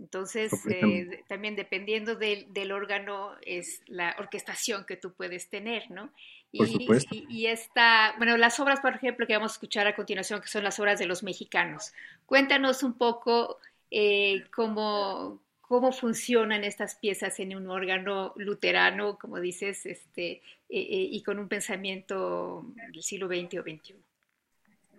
Entonces, 0.00 0.52
eh, 0.68 1.22
también 1.28 1.54
dependiendo 1.54 2.16
del, 2.16 2.52
del, 2.52 2.72
órgano 2.72 3.32
es 3.42 3.80
la 3.86 4.16
orquestación 4.18 4.84
que 4.86 4.96
tú 4.96 5.12
puedes 5.12 5.48
tener, 5.48 5.90
¿no? 5.90 6.10
Y, 6.50 6.58
por 6.58 6.68
supuesto. 6.68 7.14
Y, 7.14 7.26
y, 7.28 7.46
esta, 7.46 8.14
bueno, 8.18 8.36
las 8.36 8.58
obras, 8.58 8.80
por 8.80 8.94
ejemplo, 8.94 9.26
que 9.26 9.34
vamos 9.34 9.52
a 9.52 9.54
escuchar 9.54 9.86
a 9.86 9.94
continuación, 9.94 10.40
que 10.40 10.48
son 10.48 10.64
las 10.64 10.80
obras 10.80 10.98
de 10.98 11.06
los 11.06 11.22
mexicanos. 11.22 11.92
Cuéntanos 12.26 12.82
un 12.82 12.94
poco 12.94 13.58
eh, 13.96 14.44
cómo, 14.52 15.40
cómo 15.60 15.92
funcionan 15.92 16.64
estas 16.64 16.96
piezas 16.96 17.38
en 17.38 17.54
un 17.54 17.68
órgano 17.68 18.32
luterano, 18.34 19.16
como 19.18 19.38
dices, 19.38 19.86
este, 19.86 20.32
eh, 20.32 20.42
eh, 20.68 21.08
y 21.12 21.22
con 21.22 21.38
un 21.38 21.48
pensamiento 21.48 22.66
del 22.92 23.02
siglo 23.04 23.28
XX 23.28 23.60
o 23.60 23.62
XXI. 23.62 23.94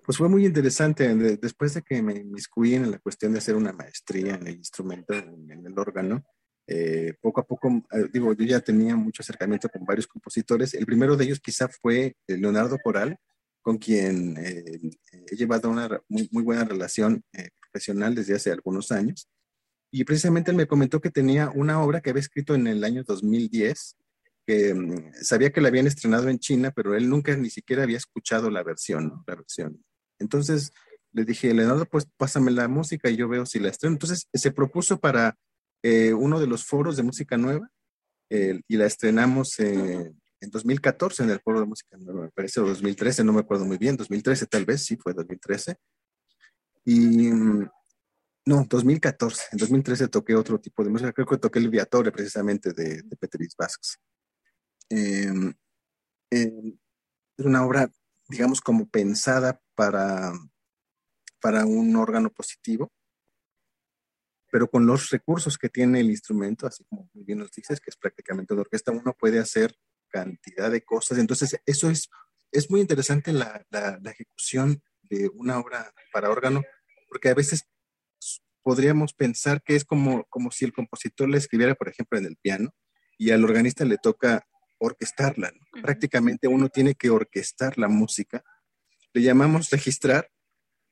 Pues 0.05 0.17
fue 0.17 0.29
muy 0.29 0.45
interesante. 0.45 1.13
Después 1.37 1.73
de 1.73 1.81
que 1.81 2.01
me 2.01 2.13
inmiscuí 2.13 2.75
en 2.75 2.91
la 2.91 2.99
cuestión 2.99 3.31
de 3.31 3.39
hacer 3.39 3.55
una 3.55 3.73
maestría 3.73 4.35
en 4.35 4.47
el 4.47 4.55
instrumento, 4.55 5.13
en, 5.13 5.65
el 5.65 5.79
órgano, 5.79 6.23
poco 7.21 7.41
a 7.41 7.45
poco, 7.45 7.83
digo, 8.13 8.33
yo 8.33 8.45
ya 8.45 8.59
tenía 8.59 8.95
mucho 8.95 9.23
acercamiento 9.23 9.67
con 9.69 9.83
varios 9.85 10.07
compositores. 10.07 10.73
El 10.73 10.85
primero 10.85 11.15
de 11.15 11.25
ellos 11.25 11.39
quizá 11.39 11.67
fue 11.67 12.15
Leonardo 12.27 12.77
Coral, 12.83 13.17
con 13.61 13.77
quien 13.77 14.37
he 14.37 15.35
llevado 15.35 15.69
una 15.69 15.89
muy, 16.07 16.29
muy 16.31 16.43
buena 16.43 16.65
relación 16.65 17.23
profesional 17.59 18.13
desde 18.13 18.35
hace 18.35 18.51
algunos 18.51 18.91
años. 18.91 19.27
Y 19.91 20.03
precisamente 20.03 20.51
él 20.51 20.57
me 20.57 20.67
comentó 20.67 20.99
que 20.99 21.09
tenía 21.09 21.49
una 21.49 21.81
obra 21.81 22.01
que 22.01 22.09
había 22.09 22.19
escrito 22.19 22.53
en 22.53 22.67
el 22.67 22.83
año 22.83 23.05
2010, 23.05 23.95
que 24.45 24.73
mm, 24.73 25.13
sabía 25.21 25.51
que 25.51 25.61
la 25.61 25.69
habían 25.69 25.87
estrenado 25.87 26.27
en 26.27 26.37
China, 26.37 26.71
pero 26.75 26.95
él 26.95 27.09
nunca 27.09 27.33
ni 27.37 27.49
siquiera 27.49 27.83
había 27.83 27.95
escuchado 27.95 28.49
la 28.49 28.61
versión, 28.61 29.23
la 29.25 29.35
versión. 29.35 29.84
Entonces 30.19 30.71
le 31.11 31.25
dije, 31.25 31.53
Leonardo, 31.53 31.85
pues 31.85 32.07
pásame 32.17 32.51
la 32.51 32.67
música 32.67 33.09
y 33.09 33.15
yo 33.15 33.27
veo 33.27 33.45
si 33.45 33.59
la 33.59 33.69
estreno. 33.69 33.95
Entonces 33.95 34.27
se 34.33 34.51
propuso 34.51 34.99
para 34.99 35.37
eh, 35.83 36.13
uno 36.13 36.39
de 36.39 36.47
los 36.47 36.65
foros 36.65 36.97
de 36.97 37.03
música 37.03 37.37
nueva 37.37 37.69
y 38.27 38.75
la 38.75 38.85
estrenamos 38.85 39.59
en 39.59 40.49
2014 40.49 41.23
en 41.23 41.29
el 41.29 41.39
foro 41.39 41.59
de 41.59 41.65
música 41.65 41.97
nueva, 41.97 42.23
me 42.23 42.31
parece, 42.31 42.59
o 42.59 42.65
2013, 42.65 43.23
no 43.23 43.33
me 43.33 43.41
acuerdo 43.41 43.65
muy 43.65 43.77
bien, 43.77 43.95
2013 43.97 44.45
tal 44.47 44.65
vez, 44.65 44.83
sí, 44.83 44.97
fue 44.97 45.13
2013. 45.13 45.77
Y 46.85 47.29
no, 48.47 48.63
2014. 48.69 49.43
En 49.53 49.57
2013 49.57 50.07
toqué 50.07 50.35
otro 50.35 50.59
tipo 50.59 50.83
de 50.83 50.91
música. 50.91 51.11
Creo 51.11 51.25
que 51.25 51.37
toqué 51.37 51.59
el 51.59 51.69
Viatore 51.69 52.11
precisamente 52.11 52.73
de, 52.73 53.01
de 53.01 53.15
Petris 53.17 53.55
Vasks. 53.57 53.97
Em, 54.89 55.51
em, 56.29 56.77
es 57.37 57.45
una 57.45 57.65
obra, 57.65 57.89
digamos, 58.27 58.61
como 58.61 58.89
pensada 58.89 59.61
para, 59.75 60.33
para 61.41 61.65
un 61.65 61.95
órgano 61.95 62.29
positivo, 62.29 62.91
pero 64.51 64.69
con 64.69 64.85
los 64.85 65.09
recursos 65.09 65.57
que 65.57 65.69
tiene 65.69 65.99
el 65.99 66.09
instrumento, 66.09 66.65
así 66.65 66.83
como 66.85 67.09
muy 67.13 67.23
bien 67.23 67.39
nos 67.39 67.51
dices, 67.51 67.79
que 67.79 67.89
es 67.89 67.97
prácticamente 67.97 68.55
de 68.55 68.61
orquesta, 68.61 68.91
uno 68.91 69.13
puede 69.13 69.39
hacer 69.39 69.75
cantidad 70.09 70.71
de 70.71 70.81
cosas. 70.81 71.17
Entonces, 71.17 71.57
eso 71.65 71.89
es, 71.89 72.09
es 72.51 72.69
muy 72.71 72.79
interesante 72.79 73.33
la, 73.33 73.65
la, 73.69 73.99
la 74.01 74.11
ejecución 74.11 74.81
de 75.03 75.29
una 75.33 75.59
obra 75.59 75.93
para 76.13 76.29
órgano, 76.29 76.63
porque 77.09 77.29
a 77.29 77.33
veces 77.33 77.67
podríamos 78.63 79.13
pensar 79.13 79.61
que 79.61 79.75
es 79.75 79.85
como, 79.85 80.23
como 80.25 80.51
si 80.51 80.65
el 80.65 80.73
compositor 80.73 81.29
la 81.29 81.37
escribiera, 81.37 81.75
por 81.75 81.87
ejemplo, 81.87 82.17
en 82.17 82.25
el 82.25 82.35
piano 82.37 82.73
y 83.17 83.31
al 83.31 83.43
organista 83.43 83.85
le 83.85 83.97
toca 83.97 84.47
orquestarla. 84.77 85.51
Prácticamente 85.81 86.47
uno 86.47 86.69
tiene 86.69 86.95
que 86.95 87.09
orquestar 87.09 87.77
la 87.77 87.87
música. 87.87 88.43
Le 89.13 89.21
llamamos 89.21 89.69
registrar, 89.69 90.31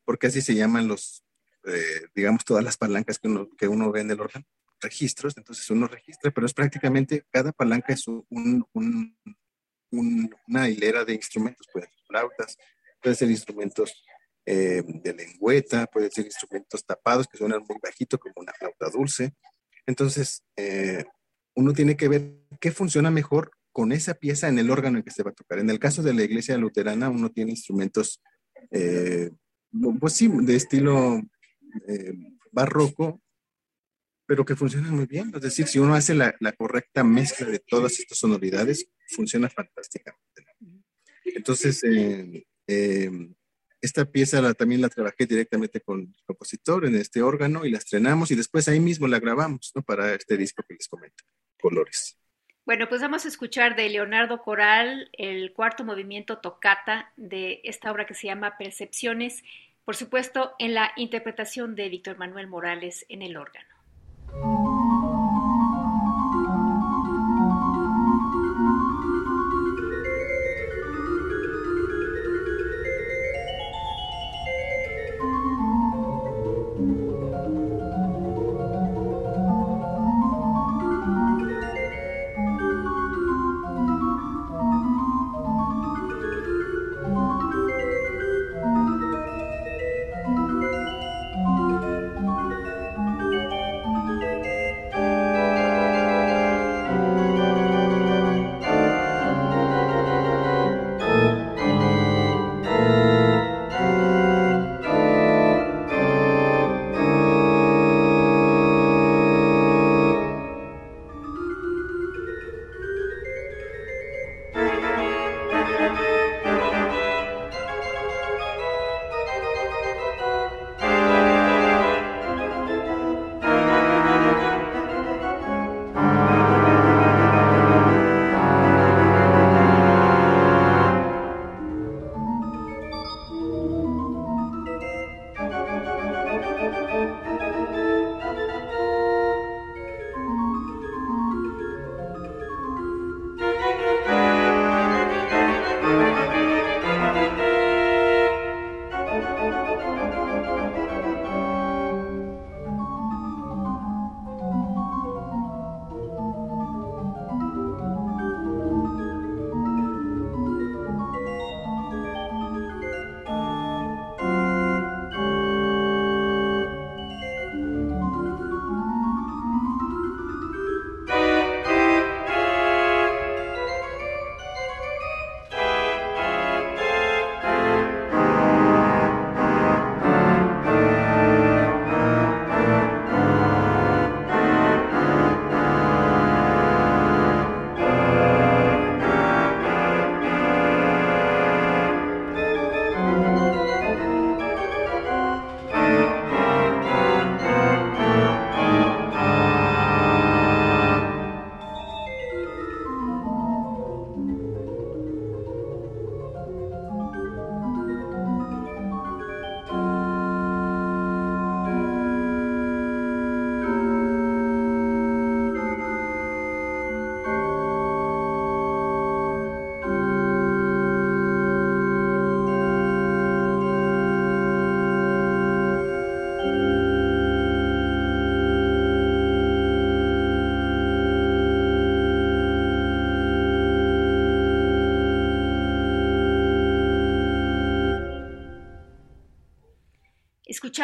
porque 0.06 0.28
así 0.28 0.42
se 0.42 0.56
llaman 0.56 0.88
los, 0.88 1.24
eh, 1.66 2.08
digamos, 2.16 2.46
todas 2.46 2.64
las 2.64 2.78
palancas 2.78 3.20
que 3.20 3.28
uno, 3.28 3.50
que 3.58 3.68
uno 3.68 3.92
ve 3.92 4.02
en 4.02 4.12
el 4.12 4.22
órgano, 4.22 4.46
registros. 4.82 5.38
Entonces 5.38 5.70
uno 5.70 5.88
registra, 5.88 6.32
pero 6.32 6.46
es 6.46 6.54
prácticamente, 6.54 7.26
cada 7.32 7.52
palanca 7.52 7.94
es 7.94 8.08
un, 8.08 8.26
un, 8.74 9.18
una 10.48 10.70
hilera 10.70 11.06
de 11.06 11.14
instrumentos, 11.14 11.68
pueden 11.72 11.90
ser 11.90 12.04
flautas, 12.08 12.58
pueden 13.02 13.16
ser 13.16 13.30
instrumentos 13.30 14.04
eh, 14.46 14.84
de 14.86 15.14
lengüeta, 15.14 15.86
pueden 15.88 16.12
ser 16.12 16.26
instrumentos 16.26 16.86
tapados 16.86 17.28
que 17.28 17.38
suenan 17.38 17.64
muy 17.68 17.78
bajito, 17.82 18.20
como 18.20 18.34
una 18.38 18.54
flauta 18.54 18.90
dulce. 18.90 19.34
Entonces, 19.86 20.44
eh, 20.56 21.06
uno 21.56 21.74
tiene 21.74 21.96
que 21.96 22.08
ver 22.08 22.36
qué 22.60 22.72
funciona 22.72 23.12
mejor 23.12 23.52
con 23.74 23.92
esa 23.92 24.14
pieza 24.14 24.48
en 24.48 24.58
el 24.60 24.72
órgano 24.72 24.98
en 24.98 25.04
que 25.04 25.12
se 25.12 25.24
va 25.24 25.32
a 25.32 25.34
tocar. 25.34 25.60
En 25.60 25.70
el 25.70 25.80
caso 25.80 26.02
de 26.02 26.14
la 26.14 26.24
iglesia 26.24 26.58
luterana, 26.58 27.10
uno 27.10 27.30
tiene 27.30 27.52
instrumentos, 27.52 28.22
eh, 28.72 29.32
pues 30.00 30.14
sí, 30.14 30.30
de 30.32 30.56
estilo 30.56 31.22
barroco, 32.52 33.22
pero 34.26 34.46
que 34.46 34.56
funcionan 34.56 34.96
muy 34.96 35.08
bien. 35.08 35.32
Es 35.36 35.42
decir, 35.42 35.68
si 35.68 35.80
uno 35.80 35.96
hace 35.96 36.14
la, 36.14 36.34
correcta 36.58 37.04
mezcla 37.04 37.48
de 37.48 37.60
todas 37.60 38.00
estas 38.00 38.20
sonoridades, 38.20 38.88
funciona 39.10 39.50
fantásticamente. 39.50 40.46
Entonces, 41.26 41.84
Eh, 42.68 43.10
esta 43.82 44.06
pieza 44.06 44.54
también 44.54 44.80
la 44.82 44.88
trabajé 44.88 45.26
directamente 45.26 45.82
con 45.82 46.00
el 46.00 46.24
compositor 46.26 46.86
en 46.86 46.96
este 46.96 47.22
órgano 47.22 47.66
y 47.66 47.72
la 47.72 47.80
estrenamos 47.80 48.32
y 48.32 48.36
después 48.36 48.70
ahí 48.70 48.80
mismo 48.80 49.08
la 49.08 49.20
grabamos, 49.20 49.74
¿no? 49.76 49.82
Para 49.82 50.16
este 50.16 50.38
disco 50.38 50.64
que 50.66 50.76
les 50.76 50.88
comento, 50.88 51.26
Colores. 51.60 52.18
Bueno, 52.66 52.88
pues 52.88 53.02
vamos 53.02 53.26
a 53.26 53.28
escuchar 53.28 53.76
de 53.76 53.90
Leonardo 53.90 54.42
Coral 54.42 55.10
el 55.12 55.52
cuarto 55.52 55.84
movimiento 55.84 56.38
tocata 56.38 57.12
de 57.18 57.60
esta 57.66 57.92
obra 57.92 58.06
que 58.06 58.14
se 58.14 58.28
llama 58.28 58.58
Percepciones, 58.58 59.44
por 59.84 59.98
supuesto 59.98 60.54
en 60.60 60.74
la 60.74 60.94
interpretación 60.96 61.76
de 61.76 61.90
Víctor 61.90 62.18
Manuel 62.18 62.48
Morales 62.48 63.06
en 63.10 63.22
el 63.22 63.36
órgano. 63.36 64.63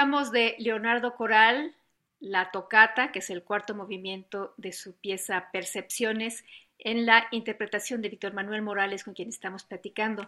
De 0.09 0.55
Leonardo 0.57 1.15
Coral 1.15 1.75
la 2.19 2.51
tocata, 2.51 3.11
que 3.11 3.19
es 3.19 3.29
el 3.29 3.43
cuarto 3.43 3.75
movimiento 3.75 4.53
de 4.57 4.73
su 4.73 4.95
pieza 4.95 5.49
Percepciones, 5.53 6.43
en 6.79 7.05
la 7.05 7.27
interpretación 7.31 8.01
de 8.01 8.09
Víctor 8.09 8.33
Manuel 8.33 8.61
Morales, 8.61 9.03
con 9.03 9.13
quien 9.13 9.29
estamos 9.29 9.63
platicando. 9.63 10.27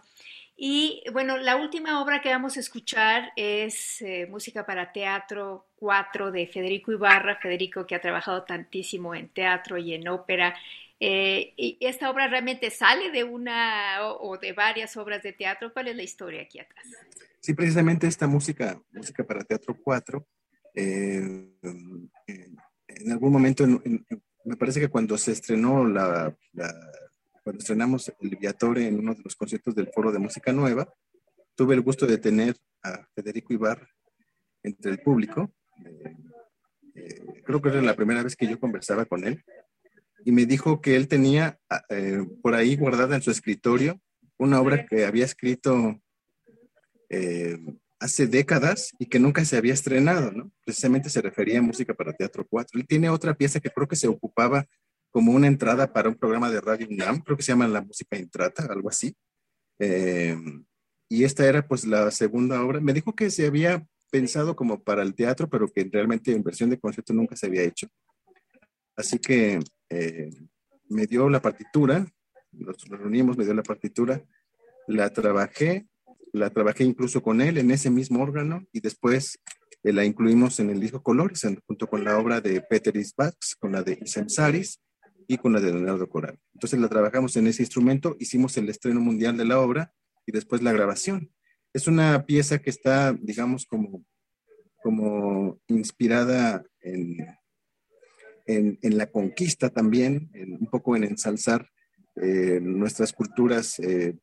Y 0.56 1.02
bueno, 1.12 1.36
la 1.36 1.56
última 1.56 2.00
obra 2.00 2.20
que 2.20 2.28
vamos 2.28 2.56
a 2.56 2.60
escuchar 2.60 3.32
es 3.36 4.00
eh, 4.02 4.26
Música 4.30 4.64
para 4.64 4.92
Teatro 4.92 5.66
4 5.76 6.30
de 6.30 6.46
Federico 6.46 6.92
Ibarra, 6.92 7.36
Federico 7.36 7.86
que 7.86 7.96
ha 7.96 8.00
trabajado 8.00 8.44
tantísimo 8.44 9.14
en 9.14 9.30
teatro 9.30 9.78
y 9.78 9.94
en 9.94 10.06
ópera. 10.08 10.54
Eh, 11.00 11.54
y 11.56 11.78
esta 11.80 12.08
obra 12.08 12.28
realmente 12.28 12.70
sale 12.70 13.10
de 13.10 13.24
una 13.24 14.06
o 14.06 14.38
de 14.38 14.52
varias 14.52 14.96
obras 14.96 15.22
de 15.22 15.32
teatro. 15.32 15.72
¿Cuál 15.72 15.88
es 15.88 15.96
la 15.96 16.02
historia 16.04 16.42
aquí 16.42 16.60
atrás? 16.60 16.86
Sí, 17.42 17.54
precisamente 17.54 18.06
esta 18.06 18.28
música, 18.28 18.80
música 18.92 19.24
para 19.24 19.42
Teatro 19.42 19.76
4, 19.82 20.24
eh, 20.76 21.50
en 22.86 23.10
algún 23.10 23.32
momento, 23.32 23.66
me 23.66 24.56
parece 24.56 24.78
que 24.78 24.88
cuando 24.88 25.18
se 25.18 25.32
estrenó 25.32 25.84
la, 25.84 26.32
cuando 27.42 27.58
estrenamos 27.58 28.12
el 28.20 28.36
Viatore 28.36 28.86
en 28.86 29.00
uno 29.00 29.16
de 29.16 29.22
los 29.24 29.34
conciertos 29.34 29.74
del 29.74 29.88
Foro 29.88 30.12
de 30.12 30.20
Música 30.20 30.52
Nueva, 30.52 30.88
tuve 31.56 31.74
el 31.74 31.80
gusto 31.80 32.06
de 32.06 32.18
tener 32.18 32.56
a 32.80 33.08
Federico 33.12 33.52
Ibar 33.52 33.88
entre 34.62 34.92
el 34.92 35.00
público. 35.00 35.52
Eh, 35.84 36.16
eh, 36.94 37.42
creo 37.44 37.60
que 37.60 37.70
era 37.70 37.82
la 37.82 37.96
primera 37.96 38.22
vez 38.22 38.36
que 38.36 38.46
yo 38.46 38.60
conversaba 38.60 39.04
con 39.04 39.26
él 39.26 39.42
y 40.24 40.30
me 40.30 40.46
dijo 40.46 40.80
que 40.80 40.94
él 40.94 41.08
tenía 41.08 41.58
por 42.40 42.54
ahí 42.54 42.76
guardada 42.76 43.16
en 43.16 43.22
su 43.22 43.32
escritorio 43.32 44.00
una 44.38 44.60
obra 44.60 44.86
que 44.86 45.04
había 45.04 45.24
escrito 45.24 46.00
eh, 47.12 47.58
hace 48.00 48.26
décadas 48.26 48.90
y 48.98 49.06
que 49.06 49.20
nunca 49.20 49.44
se 49.44 49.56
había 49.56 49.74
estrenado, 49.74 50.32
¿no? 50.32 50.50
Precisamente 50.64 51.10
se 51.10 51.20
refería 51.20 51.60
a 51.60 51.62
música 51.62 51.94
para 51.94 52.12
Teatro 52.12 52.44
4. 52.48 52.80
Él 52.80 52.86
tiene 52.86 53.10
otra 53.10 53.34
pieza 53.34 53.60
que 53.60 53.70
creo 53.70 53.86
que 53.86 53.96
se 53.96 54.08
ocupaba 54.08 54.66
como 55.10 55.32
una 55.32 55.46
entrada 55.46 55.92
para 55.92 56.08
un 56.08 56.16
programa 56.16 56.50
de 56.50 56.60
Radio 56.60 56.88
UNAM, 56.90 57.20
creo 57.20 57.36
que 57.36 57.42
se 57.42 57.52
llama 57.52 57.68
La 57.68 57.82
Música 57.82 58.16
Intrata, 58.16 58.66
algo 58.68 58.88
así. 58.88 59.14
Eh, 59.78 60.36
y 61.08 61.24
esta 61.24 61.46
era 61.46 61.68
pues 61.68 61.84
la 61.84 62.10
segunda 62.10 62.64
obra. 62.64 62.80
Me 62.80 62.94
dijo 62.94 63.14
que 63.14 63.30
se 63.30 63.46
había 63.46 63.86
pensado 64.10 64.56
como 64.56 64.82
para 64.82 65.02
el 65.02 65.14
teatro, 65.14 65.48
pero 65.48 65.68
que 65.68 65.88
realmente 65.92 66.32
en 66.32 66.42
versión 66.42 66.70
de 66.70 66.80
concierto 66.80 67.12
nunca 67.12 67.36
se 67.36 67.46
había 67.46 67.62
hecho. 67.62 67.88
Así 68.96 69.18
que 69.18 69.60
eh, 69.90 70.30
me 70.88 71.06
dio 71.06 71.28
la 71.28 71.42
partitura, 71.42 72.06
nos 72.52 72.88
reunimos, 72.88 73.36
me 73.36 73.44
dio 73.44 73.54
la 73.54 73.62
partitura, 73.62 74.24
la 74.88 75.10
trabajé 75.10 75.86
la 76.32 76.50
trabajé 76.50 76.84
incluso 76.84 77.22
con 77.22 77.40
él 77.40 77.58
en 77.58 77.70
ese 77.70 77.90
mismo 77.90 78.22
órgano 78.22 78.66
y 78.72 78.80
después 78.80 79.38
eh, 79.82 79.92
la 79.92 80.04
incluimos 80.04 80.58
en 80.60 80.70
el 80.70 80.80
disco 80.80 81.02
Colores, 81.02 81.46
junto 81.66 81.86
con 81.88 82.04
la 82.04 82.18
obra 82.18 82.40
de 82.40 82.60
Peter 82.62 82.96
Isbax, 82.96 83.56
con 83.56 83.72
la 83.72 83.82
de 83.82 83.98
Isem 84.02 84.26
y 85.28 85.36
con 85.38 85.52
la 85.52 85.60
de 85.60 85.72
Leonardo 85.72 86.08
Coral. 86.08 86.38
Entonces 86.54 86.80
la 86.80 86.88
trabajamos 86.88 87.36
en 87.36 87.46
ese 87.46 87.62
instrumento, 87.62 88.16
hicimos 88.18 88.56
el 88.56 88.68
estreno 88.68 89.00
mundial 89.00 89.36
de 89.36 89.44
la 89.44 89.60
obra 89.60 89.92
y 90.26 90.32
después 90.32 90.62
la 90.62 90.72
grabación. 90.72 91.30
es 91.74 91.86
una 91.86 92.26
pieza 92.26 92.58
que 92.58 92.70
está, 92.70 93.12
digamos, 93.12 93.64
como, 93.66 94.04
como 94.82 95.58
inspirada 95.68 96.62
en, 96.80 97.16
en, 98.46 98.98
la 98.98 99.06
conquista 99.06 99.70
también, 99.70 100.30
un 100.60 100.68
poco 100.68 100.96
en 100.96 101.04
ensalzar 101.04 101.70
eh, 102.16 102.60
nuestras 102.60 103.12
culturas 103.12 103.78
eh, 103.78 104.16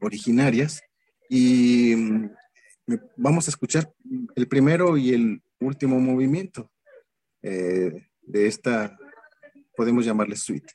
originarias. 0.00 0.82
Y 1.28 1.94
mm, 1.96 2.30
vamos 3.16 3.46
a 3.48 3.50
escuchar 3.50 3.92
el 4.34 4.48
primero 4.48 4.96
y 4.96 5.14
el 5.14 5.42
último 5.60 5.98
movimiento 6.00 6.70
de 7.42 8.46
esta, 8.46 8.96
podemos 9.76 10.04
llamarle 10.04 10.36
suite. 10.36 10.72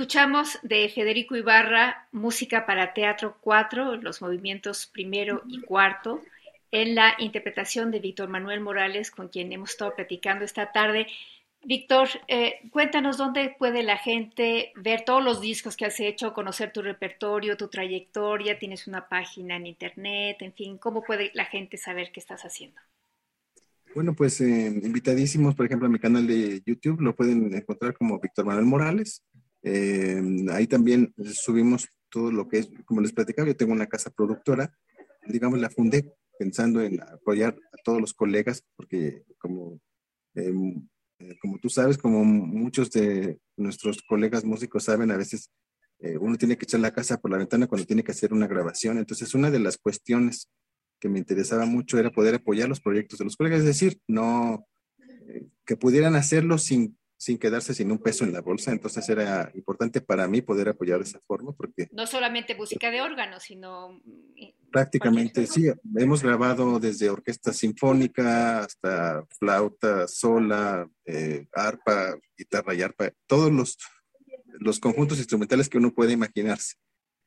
Escuchamos 0.00 0.58
de 0.62 0.88
Federico 0.88 1.36
Ibarra 1.36 2.08
música 2.10 2.64
para 2.64 2.94
teatro 2.94 3.36
4, 3.42 3.96
los 3.96 4.22
movimientos 4.22 4.86
primero 4.86 5.42
y 5.46 5.60
cuarto, 5.60 6.22
en 6.70 6.94
la 6.94 7.16
interpretación 7.18 7.90
de 7.90 8.00
Víctor 8.00 8.30
Manuel 8.30 8.62
Morales, 8.62 9.10
con 9.10 9.28
quien 9.28 9.52
hemos 9.52 9.72
estado 9.72 9.94
platicando 9.94 10.46
esta 10.46 10.72
tarde. 10.72 11.06
Víctor, 11.62 12.08
eh, 12.28 12.60
cuéntanos 12.70 13.18
dónde 13.18 13.54
puede 13.58 13.82
la 13.82 13.98
gente 13.98 14.72
ver 14.74 15.02
todos 15.04 15.22
los 15.22 15.42
discos 15.42 15.76
que 15.76 15.84
has 15.84 16.00
hecho, 16.00 16.32
conocer 16.32 16.72
tu 16.72 16.80
repertorio, 16.80 17.58
tu 17.58 17.68
trayectoria, 17.68 18.58
tienes 18.58 18.86
una 18.86 19.06
página 19.06 19.56
en 19.56 19.66
internet, 19.66 20.38
en 20.40 20.54
fin, 20.54 20.78
¿cómo 20.78 21.02
puede 21.02 21.30
la 21.34 21.44
gente 21.44 21.76
saber 21.76 22.10
qué 22.10 22.20
estás 22.20 22.46
haciendo? 22.46 22.80
Bueno, 23.94 24.14
pues 24.14 24.40
eh, 24.40 24.80
invitadísimos, 24.82 25.54
por 25.54 25.66
ejemplo, 25.66 25.88
a 25.88 25.90
mi 25.90 25.98
canal 25.98 26.26
de 26.26 26.62
YouTube, 26.64 27.00
lo 27.00 27.14
pueden 27.16 27.52
encontrar 27.52 27.92
como 27.92 28.20
Víctor 28.20 28.44
Manuel 28.46 28.66
Morales. 28.66 29.24
Eh, 29.62 30.22
ahí 30.50 30.66
también 30.66 31.14
subimos 31.32 31.88
todo 32.08 32.32
lo 32.32 32.48
que 32.48 32.58
es, 32.58 32.70
como 32.84 33.00
les 33.00 33.12
platicaba, 33.12 33.48
yo 33.48 33.56
tengo 33.56 33.72
una 33.72 33.86
casa 33.86 34.10
productora, 34.10 34.76
digamos, 35.26 35.60
la 35.60 35.70
fundé 35.70 36.12
pensando 36.38 36.80
en 36.80 37.00
apoyar 37.02 37.56
a 37.72 37.76
todos 37.84 38.00
los 38.00 38.14
colegas, 38.14 38.64
porque 38.76 39.24
como, 39.38 39.80
em, 40.34 40.88
eh, 41.18 41.36
como 41.40 41.58
tú 41.58 41.68
sabes, 41.68 41.98
como 41.98 42.24
muchos 42.24 42.90
de 42.90 43.38
nuestros 43.56 44.02
colegas 44.02 44.44
músicos 44.44 44.84
saben, 44.84 45.10
a 45.10 45.16
veces 45.16 45.50
eh, 45.98 46.16
uno 46.16 46.36
tiene 46.36 46.56
que 46.56 46.64
echar 46.64 46.80
la 46.80 46.92
casa 46.92 47.20
por 47.20 47.30
la 47.30 47.36
ventana 47.36 47.66
cuando 47.66 47.86
tiene 47.86 48.02
que 48.02 48.12
hacer 48.12 48.32
una 48.32 48.46
grabación. 48.46 48.96
Entonces, 48.96 49.34
una 49.34 49.50
de 49.50 49.58
las 49.58 49.76
cuestiones 49.76 50.48
que 50.98 51.10
me 51.10 51.18
interesaba 51.18 51.66
mucho 51.66 51.98
era 51.98 52.10
poder 52.10 52.36
apoyar 52.36 52.68
los 52.68 52.80
proyectos 52.80 53.18
de 53.18 53.26
los 53.26 53.36
colegas, 53.36 53.60
es 53.60 53.66
decir, 53.66 54.00
no 54.08 54.66
eh, 55.28 55.46
que 55.66 55.76
pudieran 55.76 56.14
hacerlo 56.14 56.56
sin, 56.58 56.98
sin 57.20 57.36
quedarse 57.36 57.74
sin 57.74 57.92
un 57.92 57.98
peso 57.98 58.24
en 58.24 58.32
la 58.32 58.40
bolsa. 58.40 58.72
Entonces 58.72 59.06
era 59.10 59.50
importante 59.54 60.00
para 60.00 60.26
mí 60.26 60.40
poder 60.40 60.70
apoyar 60.70 60.98
de 60.98 61.04
esa 61.04 61.20
forma 61.20 61.52
porque... 61.52 61.88
No 61.92 62.06
solamente 62.06 62.54
música 62.54 62.90
de 62.90 63.02
órgano, 63.02 63.38
sino... 63.38 64.00
Eh, 64.36 64.54
prácticamente, 64.72 65.46
sí. 65.46 65.66
Hemos 65.96 66.22
grabado 66.22 66.80
desde 66.80 67.10
orquesta 67.10 67.52
sinfónica 67.52 68.60
hasta 68.60 69.26
flauta, 69.38 70.08
sola, 70.08 70.88
arpa, 71.52 72.16
guitarra 72.38 72.74
y 72.74 72.82
arpa, 72.82 73.10
todos 73.26 73.52
los 73.52 73.76
los 74.58 74.80
conjuntos 74.80 75.18
instrumentales 75.18 75.68
que 75.68 75.78
uno 75.78 75.92
puede 75.92 76.12
imaginarse. 76.12 76.74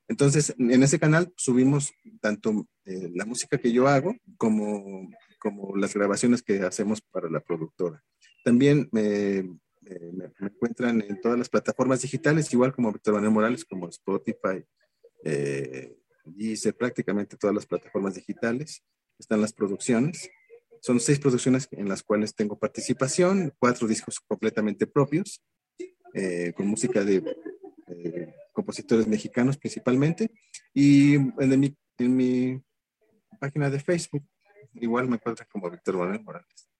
Entonces, 0.07 0.53
en 0.57 0.83
ese 0.83 0.99
canal 0.99 1.33
subimos 1.37 1.93
tanto 2.21 2.67
eh, 2.85 3.09
la 3.13 3.25
música 3.25 3.57
que 3.57 3.71
yo 3.71 3.87
hago 3.87 4.15
como, 4.37 5.09
como 5.39 5.75
las 5.77 5.93
grabaciones 5.93 6.43
que 6.43 6.61
hacemos 6.61 7.01
para 7.01 7.29
la 7.29 7.39
productora. 7.39 8.03
También 8.43 8.89
me, 9.83 10.31
me, 10.39 10.47
encuentran 10.47 11.01
en 11.01 11.19
todas 11.21 11.37
las 11.37 11.49
plataformas 11.49 12.01
digitales, 12.01 12.51
igual 12.53 12.73
como 12.73 12.91
Víctor 12.91 13.15
Manuel 13.15 13.33
Morales, 13.33 13.65
como 13.65 13.89
Spotify, 13.89 14.63
eh, 15.23 15.97
y 16.37 16.55
prácticamente 16.71 17.37
todas 17.37 17.55
las 17.55 17.65
plataformas 17.65 18.15
digitales. 18.15 18.83
Están 19.19 19.41
las 19.41 19.53
producciones. 19.53 20.29
Son 20.81 20.99
seis 20.99 21.19
producciones 21.19 21.67
en 21.71 21.87
las 21.87 22.03
cuales 22.03 22.35
tengo 22.35 22.57
participación, 22.57 23.53
cuatro 23.57 23.87
discos 23.87 24.19
completamente 24.19 24.85
propios 24.85 25.41
eh, 26.13 26.53
con 26.55 26.67
música 26.67 27.03
de 27.03 27.23
eh, 27.87 28.33
compositores 28.51 29.07
mexicanos 29.07 29.57
principalmente. 29.57 30.31
Y 30.73 31.15
en 31.15 31.59
mi, 31.59 31.77
en 31.97 32.15
mi 32.15 32.61
página 33.39 33.69
de 33.69 33.79
Facebook 33.79 34.25
igual 34.73 35.07
me 35.07 35.15
encuentran 35.15 35.47
como 35.51 35.69
Víctor 35.69 35.97
Manuel 35.97 36.23
Morales. 36.23 36.72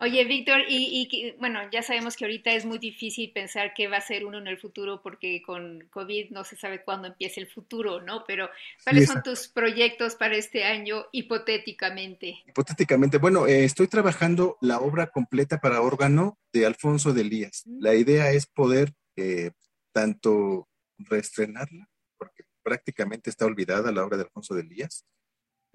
Oye, 0.00 0.24
Víctor, 0.24 0.60
y, 0.68 1.34
bueno, 1.38 1.60
ya 1.72 1.82
sabemos 1.82 2.16
que 2.16 2.24
ahorita 2.24 2.52
es 2.52 2.64
muy 2.64 2.78
difícil 2.78 3.32
pensar 3.32 3.72
qué 3.74 3.88
va 3.88 3.96
a 3.96 4.00
ser 4.00 4.24
uno 4.24 4.38
en 4.38 4.46
el 4.46 4.58
futuro 4.58 5.02
porque 5.02 5.42
con 5.42 5.86
COVID 5.90 6.30
no 6.30 6.44
se 6.44 6.56
sabe 6.56 6.82
cuándo 6.82 7.08
empieza 7.08 7.40
el 7.40 7.48
futuro, 7.48 8.00
¿no? 8.00 8.24
Pero, 8.26 8.48
¿cuáles 8.84 9.08
son 9.08 9.22
tus 9.22 9.48
proyectos 9.48 10.14
para 10.14 10.36
este 10.36 10.64
año 10.64 11.06
hipotéticamente? 11.12 12.42
Hipotéticamente, 12.46 13.18
bueno, 13.18 13.46
eh, 13.46 13.64
estoy 13.64 13.88
trabajando 13.88 14.56
la 14.60 14.78
obra 14.78 15.08
completa 15.08 15.58
para 15.58 15.80
órgano 15.80 16.38
de 16.52 16.66
Alfonso 16.66 17.12
de 17.12 17.22
Elías. 17.22 17.62
Mm. 17.66 17.82
La 17.82 17.94
idea 17.94 18.30
es 18.30 18.46
poder 18.46 18.92
eh, 19.16 19.50
tanto 19.92 20.68
reestrenarla, 20.98 21.88
porque 22.18 22.44
prácticamente 22.62 23.30
está 23.30 23.46
olvidada 23.46 23.92
la 23.92 24.04
obra 24.04 24.16
de 24.16 24.24
Alfonso 24.24 24.54
de 24.54 24.62
Elías, 24.62 25.04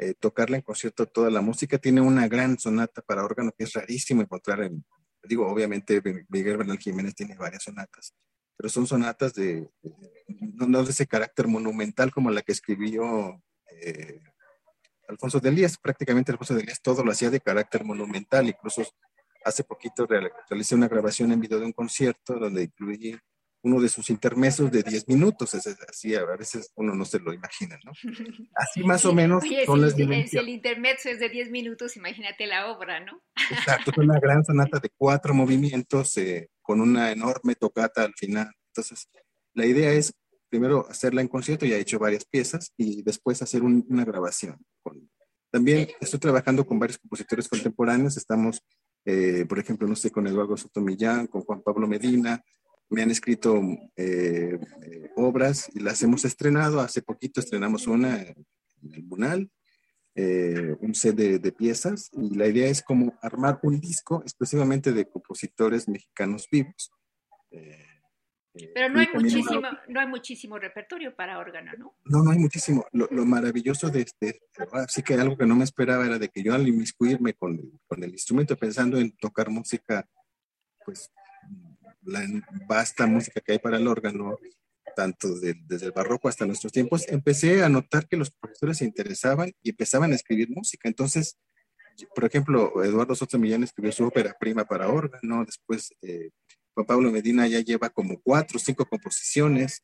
eh, 0.01 0.15
tocarla 0.15 0.57
en 0.57 0.63
concierto 0.63 1.05
toda 1.05 1.29
la 1.29 1.41
música. 1.41 1.77
Tiene 1.77 2.01
una 2.01 2.27
gran 2.27 2.57
sonata 2.57 3.03
para 3.03 3.23
órgano 3.23 3.51
que 3.55 3.65
es 3.65 3.73
rarísimo 3.73 4.23
encontrar 4.23 4.63
en, 4.63 4.83
digo, 5.23 5.47
obviamente 5.47 6.01
Miguel 6.27 6.57
Bernal 6.57 6.79
Jiménez 6.79 7.13
tiene 7.13 7.35
varias 7.35 7.61
sonatas, 7.61 8.15
pero 8.57 8.67
son 8.67 8.87
sonatas 8.87 9.35
de, 9.35 9.69
no, 10.27 10.83
de 10.83 10.89
ese 10.89 11.05
carácter 11.05 11.47
monumental 11.47 12.11
como 12.11 12.31
la 12.31 12.41
que 12.41 12.51
escribió 12.51 13.39
eh, 13.79 14.19
Alfonso 15.07 15.39
de 15.39 15.49
Elías. 15.49 15.77
Prácticamente 15.77 16.31
Alfonso 16.31 16.55
de 16.55 16.61
Elías 16.61 16.81
todo 16.81 17.03
lo 17.03 17.11
hacía 17.11 17.29
de 17.29 17.39
carácter 17.39 17.85
monumental, 17.85 18.47
incluso 18.47 18.81
hace 19.45 19.63
poquito 19.63 20.07
realicé 20.49 20.73
una 20.73 20.87
grabación 20.87 21.31
en 21.31 21.41
video 21.41 21.59
de 21.59 21.65
un 21.65 21.73
concierto 21.73 22.39
donde 22.39 22.63
incluí 22.63 23.19
uno 23.63 23.79
de 23.79 23.89
sus 23.89 24.09
intermesos 24.09 24.71
de 24.71 24.81
10 24.83 25.07
minutos, 25.07 25.53
es 25.53 25.67
así, 25.87 26.15
a 26.15 26.25
veces 26.25 26.71
uno 26.75 26.95
no 26.95 27.05
se 27.05 27.19
lo 27.19 27.33
imagina, 27.33 27.77
¿no? 27.85 27.91
Así 28.55 28.83
más 28.83 29.05
o 29.05 29.13
menos 29.13 29.43
son 29.65 29.81
las 29.81 29.93
Si 29.93 30.37
el 30.37 30.49
intermeso 30.49 31.09
es 31.09 31.19
de 31.19 31.29
10 31.29 31.51
minutos, 31.51 31.95
imagínate 31.95 32.47
la 32.47 32.71
obra, 32.71 32.99
¿no? 32.99 33.21
Exacto, 33.51 33.91
es 33.91 33.97
una 33.97 34.19
gran 34.19 34.43
sonata 34.43 34.79
de 34.79 34.89
cuatro 34.97 35.33
movimientos 35.33 36.17
eh, 36.17 36.49
con 36.61 36.81
una 36.81 37.11
enorme 37.11 37.55
tocata 37.55 38.03
al 38.03 38.13
final. 38.15 38.51
Entonces, 38.69 39.07
la 39.53 39.65
idea 39.65 39.91
es 39.91 40.13
primero 40.51 40.85
hacerla 40.89 41.21
en 41.21 41.29
concierto, 41.29 41.65
ya 41.65 41.77
he 41.77 41.79
hecho 41.79 41.97
varias 41.97 42.25
piezas, 42.25 42.73
y 42.77 43.01
después 43.03 43.41
hacer 43.41 43.63
una 43.63 44.03
grabación. 44.03 44.57
también 45.49 45.87
estoy 45.99 46.19
trabajando 46.19 46.65
con 46.65 46.77
varios 46.77 46.97
compositores 46.97 47.47
contemporáneos, 47.47 48.17
estamos, 48.17 48.61
eh, 49.05 49.45
por 49.47 49.59
ejemplo, 49.59 49.87
no 49.87 49.95
sé, 49.95 50.11
con 50.11 50.27
Eduardo 50.27 50.57
Sotomillán, 50.57 51.27
con 51.27 51.41
Juan 51.41 51.61
Pablo 51.61 51.87
Medina, 51.87 52.43
me 52.91 53.01
han 53.01 53.09
escrito 53.11 53.61
eh, 53.95 54.59
eh, 54.83 55.09
obras 55.15 55.71
y 55.73 55.79
las 55.79 56.03
hemos 56.03 56.25
estrenado. 56.25 56.81
Hace 56.81 57.01
poquito 57.01 57.39
estrenamos 57.39 57.87
una 57.87 58.21
en 58.21 58.93
el 58.93 59.03
Bunal, 59.03 59.49
eh, 60.13 60.75
un 60.79 60.93
set 60.93 61.15
de, 61.15 61.51
piezas, 61.53 62.09
y 62.13 62.35
la 62.35 62.47
idea 62.47 62.67
es 62.67 62.81
como 62.81 63.17
armar 63.21 63.59
un 63.63 63.79
disco 63.79 64.21
exclusivamente 64.23 64.91
de 64.91 65.07
compositores 65.07 65.87
mexicanos 65.87 66.47
vivos. 66.51 66.91
Pero 68.73 68.89
no 68.89 68.99
hay, 68.99 69.07
muchísimo, 69.13 69.61
no 69.87 69.99
hay 70.01 70.07
muchísimo 70.07 70.59
repertorio 70.59 71.15
para 71.15 71.39
órgano, 71.39 71.71
¿no? 71.77 71.95
No, 72.03 72.21
no 72.21 72.31
hay 72.31 72.39
muchísimo. 72.39 72.85
Lo, 72.91 73.07
maravilloso 73.25 73.89
de 73.89 74.01
este, 74.01 74.41
sí 74.89 75.01
que 75.01 75.13
algo 75.13 75.37
que 75.37 75.45
no 75.45 75.55
me 75.55 75.63
esperaba 75.63 76.05
era 76.05 76.19
de 76.19 76.27
que 76.27 76.43
yo 76.43 76.53
al 76.53 76.67
inmiscuirme 76.67 77.33
con, 77.33 77.79
con 77.87 78.03
el 78.03 78.11
instrumento 78.11 78.57
pensando 78.57 78.97
en 78.97 79.15
tocar 79.15 79.49
música, 79.49 80.05
pues 80.83 81.09
la 82.03 82.25
vasta 82.67 83.05
música 83.07 83.41
que 83.41 83.53
hay 83.53 83.59
para 83.59 83.77
el 83.77 83.87
órgano, 83.87 84.37
tanto 84.95 85.39
desde 85.39 85.85
el 85.85 85.91
barroco 85.91 86.27
hasta 86.27 86.45
nuestros 86.45 86.71
tiempos, 86.71 87.07
empecé 87.07 87.63
a 87.63 87.69
notar 87.69 88.07
que 88.07 88.17
los 88.17 88.31
profesores 88.31 88.77
se 88.77 88.85
interesaban 88.85 89.51
y 89.61 89.69
empezaban 89.69 90.11
a 90.11 90.15
escribir 90.15 90.49
música. 90.49 90.89
Entonces, 90.89 91.37
por 92.15 92.25
ejemplo, 92.25 92.83
Eduardo 92.83 93.15
Soto 93.15 93.37
Millán 93.37 93.63
escribió 93.63 93.91
su 93.91 94.05
ópera 94.05 94.35
prima 94.39 94.65
para 94.65 94.89
órgano, 94.89 95.45
después 95.45 95.93
eh, 96.01 96.29
Juan 96.73 96.85
Pablo 96.85 97.11
Medina 97.11 97.47
ya 97.47 97.59
lleva 97.59 97.89
como 97.89 98.19
cuatro 98.21 98.57
o 98.57 98.59
cinco 98.59 98.85
composiciones 98.85 99.83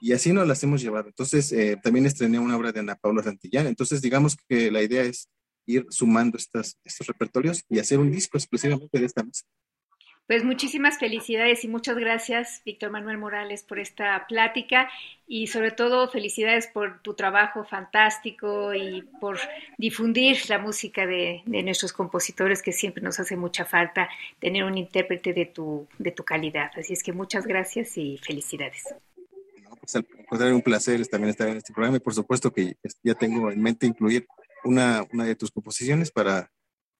y 0.00 0.12
así 0.12 0.32
nos 0.32 0.46
las 0.46 0.62
hemos 0.62 0.80
llevado. 0.80 1.08
Entonces, 1.08 1.52
eh, 1.52 1.76
también 1.82 2.06
estrené 2.06 2.38
una 2.38 2.56
obra 2.56 2.72
de 2.72 2.80
Ana 2.80 2.96
Paula 2.96 3.22
Santillán. 3.22 3.66
Entonces, 3.66 4.00
digamos 4.00 4.36
que 4.48 4.70
la 4.70 4.82
idea 4.82 5.02
es 5.02 5.28
ir 5.66 5.86
sumando 5.90 6.38
estas, 6.38 6.78
estos 6.84 7.06
repertorios 7.06 7.62
y 7.68 7.78
hacer 7.78 7.98
un 7.98 8.10
disco 8.10 8.38
exclusivamente 8.38 8.98
de 8.98 9.06
esta 9.06 9.22
música. 9.22 9.48
Pues 10.28 10.44
muchísimas 10.44 10.98
felicidades 10.98 11.64
y 11.64 11.68
muchas 11.68 11.96
gracias, 11.96 12.60
Víctor 12.66 12.90
Manuel 12.90 13.16
Morales, 13.16 13.62
por 13.62 13.78
esta 13.78 14.26
plática 14.28 14.90
y 15.26 15.46
sobre 15.46 15.70
todo 15.70 16.06
felicidades 16.10 16.66
por 16.66 17.00
tu 17.00 17.14
trabajo 17.14 17.64
fantástico 17.64 18.74
y 18.74 19.08
por 19.22 19.38
difundir 19.78 20.36
la 20.50 20.58
música 20.58 21.06
de, 21.06 21.42
nuestros 21.46 21.94
compositores, 21.94 22.60
que 22.60 22.72
siempre 22.72 23.02
nos 23.02 23.18
hace 23.18 23.36
mucha 23.36 23.64
falta 23.64 24.10
tener 24.38 24.64
un 24.64 24.76
intérprete 24.76 25.32
de 25.32 25.46
tu, 25.46 25.88
de 25.98 26.10
tu 26.10 26.24
calidad. 26.24 26.72
Así 26.76 26.92
es 26.92 27.02
que 27.02 27.14
muchas 27.14 27.46
gracias 27.46 27.96
y 27.96 28.18
felicidades. 28.18 28.84
Pues 29.80 30.42
un 30.42 30.60
placer 30.60 31.06
también 31.06 31.30
estar 31.30 31.48
en 31.48 31.56
este 31.56 31.72
programa 31.72 31.96
y 31.96 32.00
por 32.00 32.12
supuesto 32.12 32.52
que 32.52 32.76
ya 33.02 33.14
tengo 33.14 33.50
en 33.50 33.62
mente 33.62 33.86
incluir 33.86 34.26
una, 34.62 35.06
una 35.10 35.24
de 35.24 35.36
tus 35.36 35.50
composiciones 35.50 36.10
para 36.10 36.50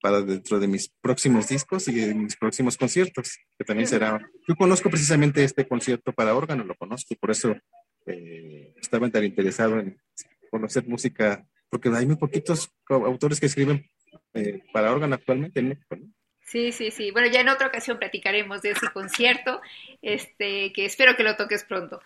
para 0.00 0.20
dentro 0.22 0.60
de 0.60 0.68
mis 0.68 0.88
próximos 1.00 1.48
discos 1.48 1.88
y 1.88 1.94
de 1.94 2.14
mis 2.14 2.36
próximos 2.36 2.76
conciertos, 2.76 3.38
que 3.58 3.64
también 3.64 3.88
será... 3.88 4.18
Yo 4.46 4.54
conozco 4.56 4.90
precisamente 4.90 5.44
este 5.44 5.66
concierto 5.66 6.12
para 6.12 6.34
órgano, 6.34 6.64
lo 6.64 6.74
conozco, 6.74 7.14
y 7.14 7.16
por 7.16 7.30
eso 7.30 7.56
eh, 8.06 8.74
estaba 8.80 9.08
tan 9.10 9.24
interesado 9.24 9.78
en 9.78 10.00
conocer 10.50 10.86
música, 10.86 11.46
porque 11.68 11.88
hay 11.90 12.06
muy 12.06 12.16
poquitos 12.16 12.70
autores 12.88 13.40
que 13.40 13.46
escriben 13.46 13.84
eh, 14.34 14.62
para 14.72 14.92
órgano 14.92 15.14
actualmente 15.14 15.60
en 15.60 15.68
México, 15.70 15.96
Sí, 16.48 16.72
sí, 16.72 16.90
sí. 16.90 17.10
Bueno, 17.10 17.28
ya 17.28 17.42
en 17.42 17.50
otra 17.50 17.66
ocasión 17.66 17.98
platicaremos 17.98 18.62
de 18.62 18.70
ese 18.70 18.86
concierto, 18.94 19.60
este, 20.00 20.72
que 20.72 20.86
espero 20.86 21.14
que 21.14 21.22
lo 21.22 21.36
toques 21.36 21.62
pronto. 21.62 22.00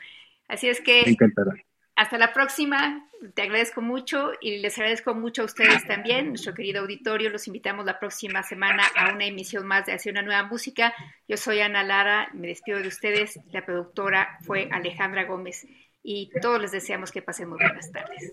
Así 0.49 0.69
es 0.69 0.81
que... 0.81 1.03
Me 1.05 1.13
encantará. 1.13 1.53
Hasta 1.95 2.17
la 2.17 2.33
próxima, 2.33 3.07
te 3.35 3.43
agradezco 3.43 3.83
mucho 3.83 4.33
y 4.41 4.59
les 4.59 4.79
agradezco 4.79 5.15
mucho 5.15 5.43
a 5.43 5.45
ustedes 5.45 5.87
también, 5.87 6.29
nuestro 6.29 6.55
querido 6.55 6.81
auditorio. 6.81 7.29
Los 7.29 7.47
invitamos 7.47 7.85
la 7.85 7.99
próxima 7.99 8.43
semana 8.43 8.85
a 8.97 9.13
una 9.13 9.27
emisión 9.27 9.67
más 9.67 9.87
de 9.87 9.93
Hacia 9.93 10.11
una 10.11 10.23
nueva 10.23 10.45
música. 10.45 10.95
Yo 11.29 11.37
soy 11.37 11.61
Ana 11.61 11.85
Lara, 11.85 12.31
me 12.33 12.49
despido 12.49 12.81
de 12.81 12.89
ustedes. 12.89 13.39
La 13.53 13.65
productora 13.67 14.39
fue 14.43 14.69
Alejandra 14.73 15.25
Gómez 15.25 15.67
y 16.03 16.31
todos 16.41 16.61
les 16.61 16.73
deseamos 16.73 17.13
que 17.13 17.21
pasemos 17.21 17.59
buenas 17.59 17.93
tardes. 17.93 18.33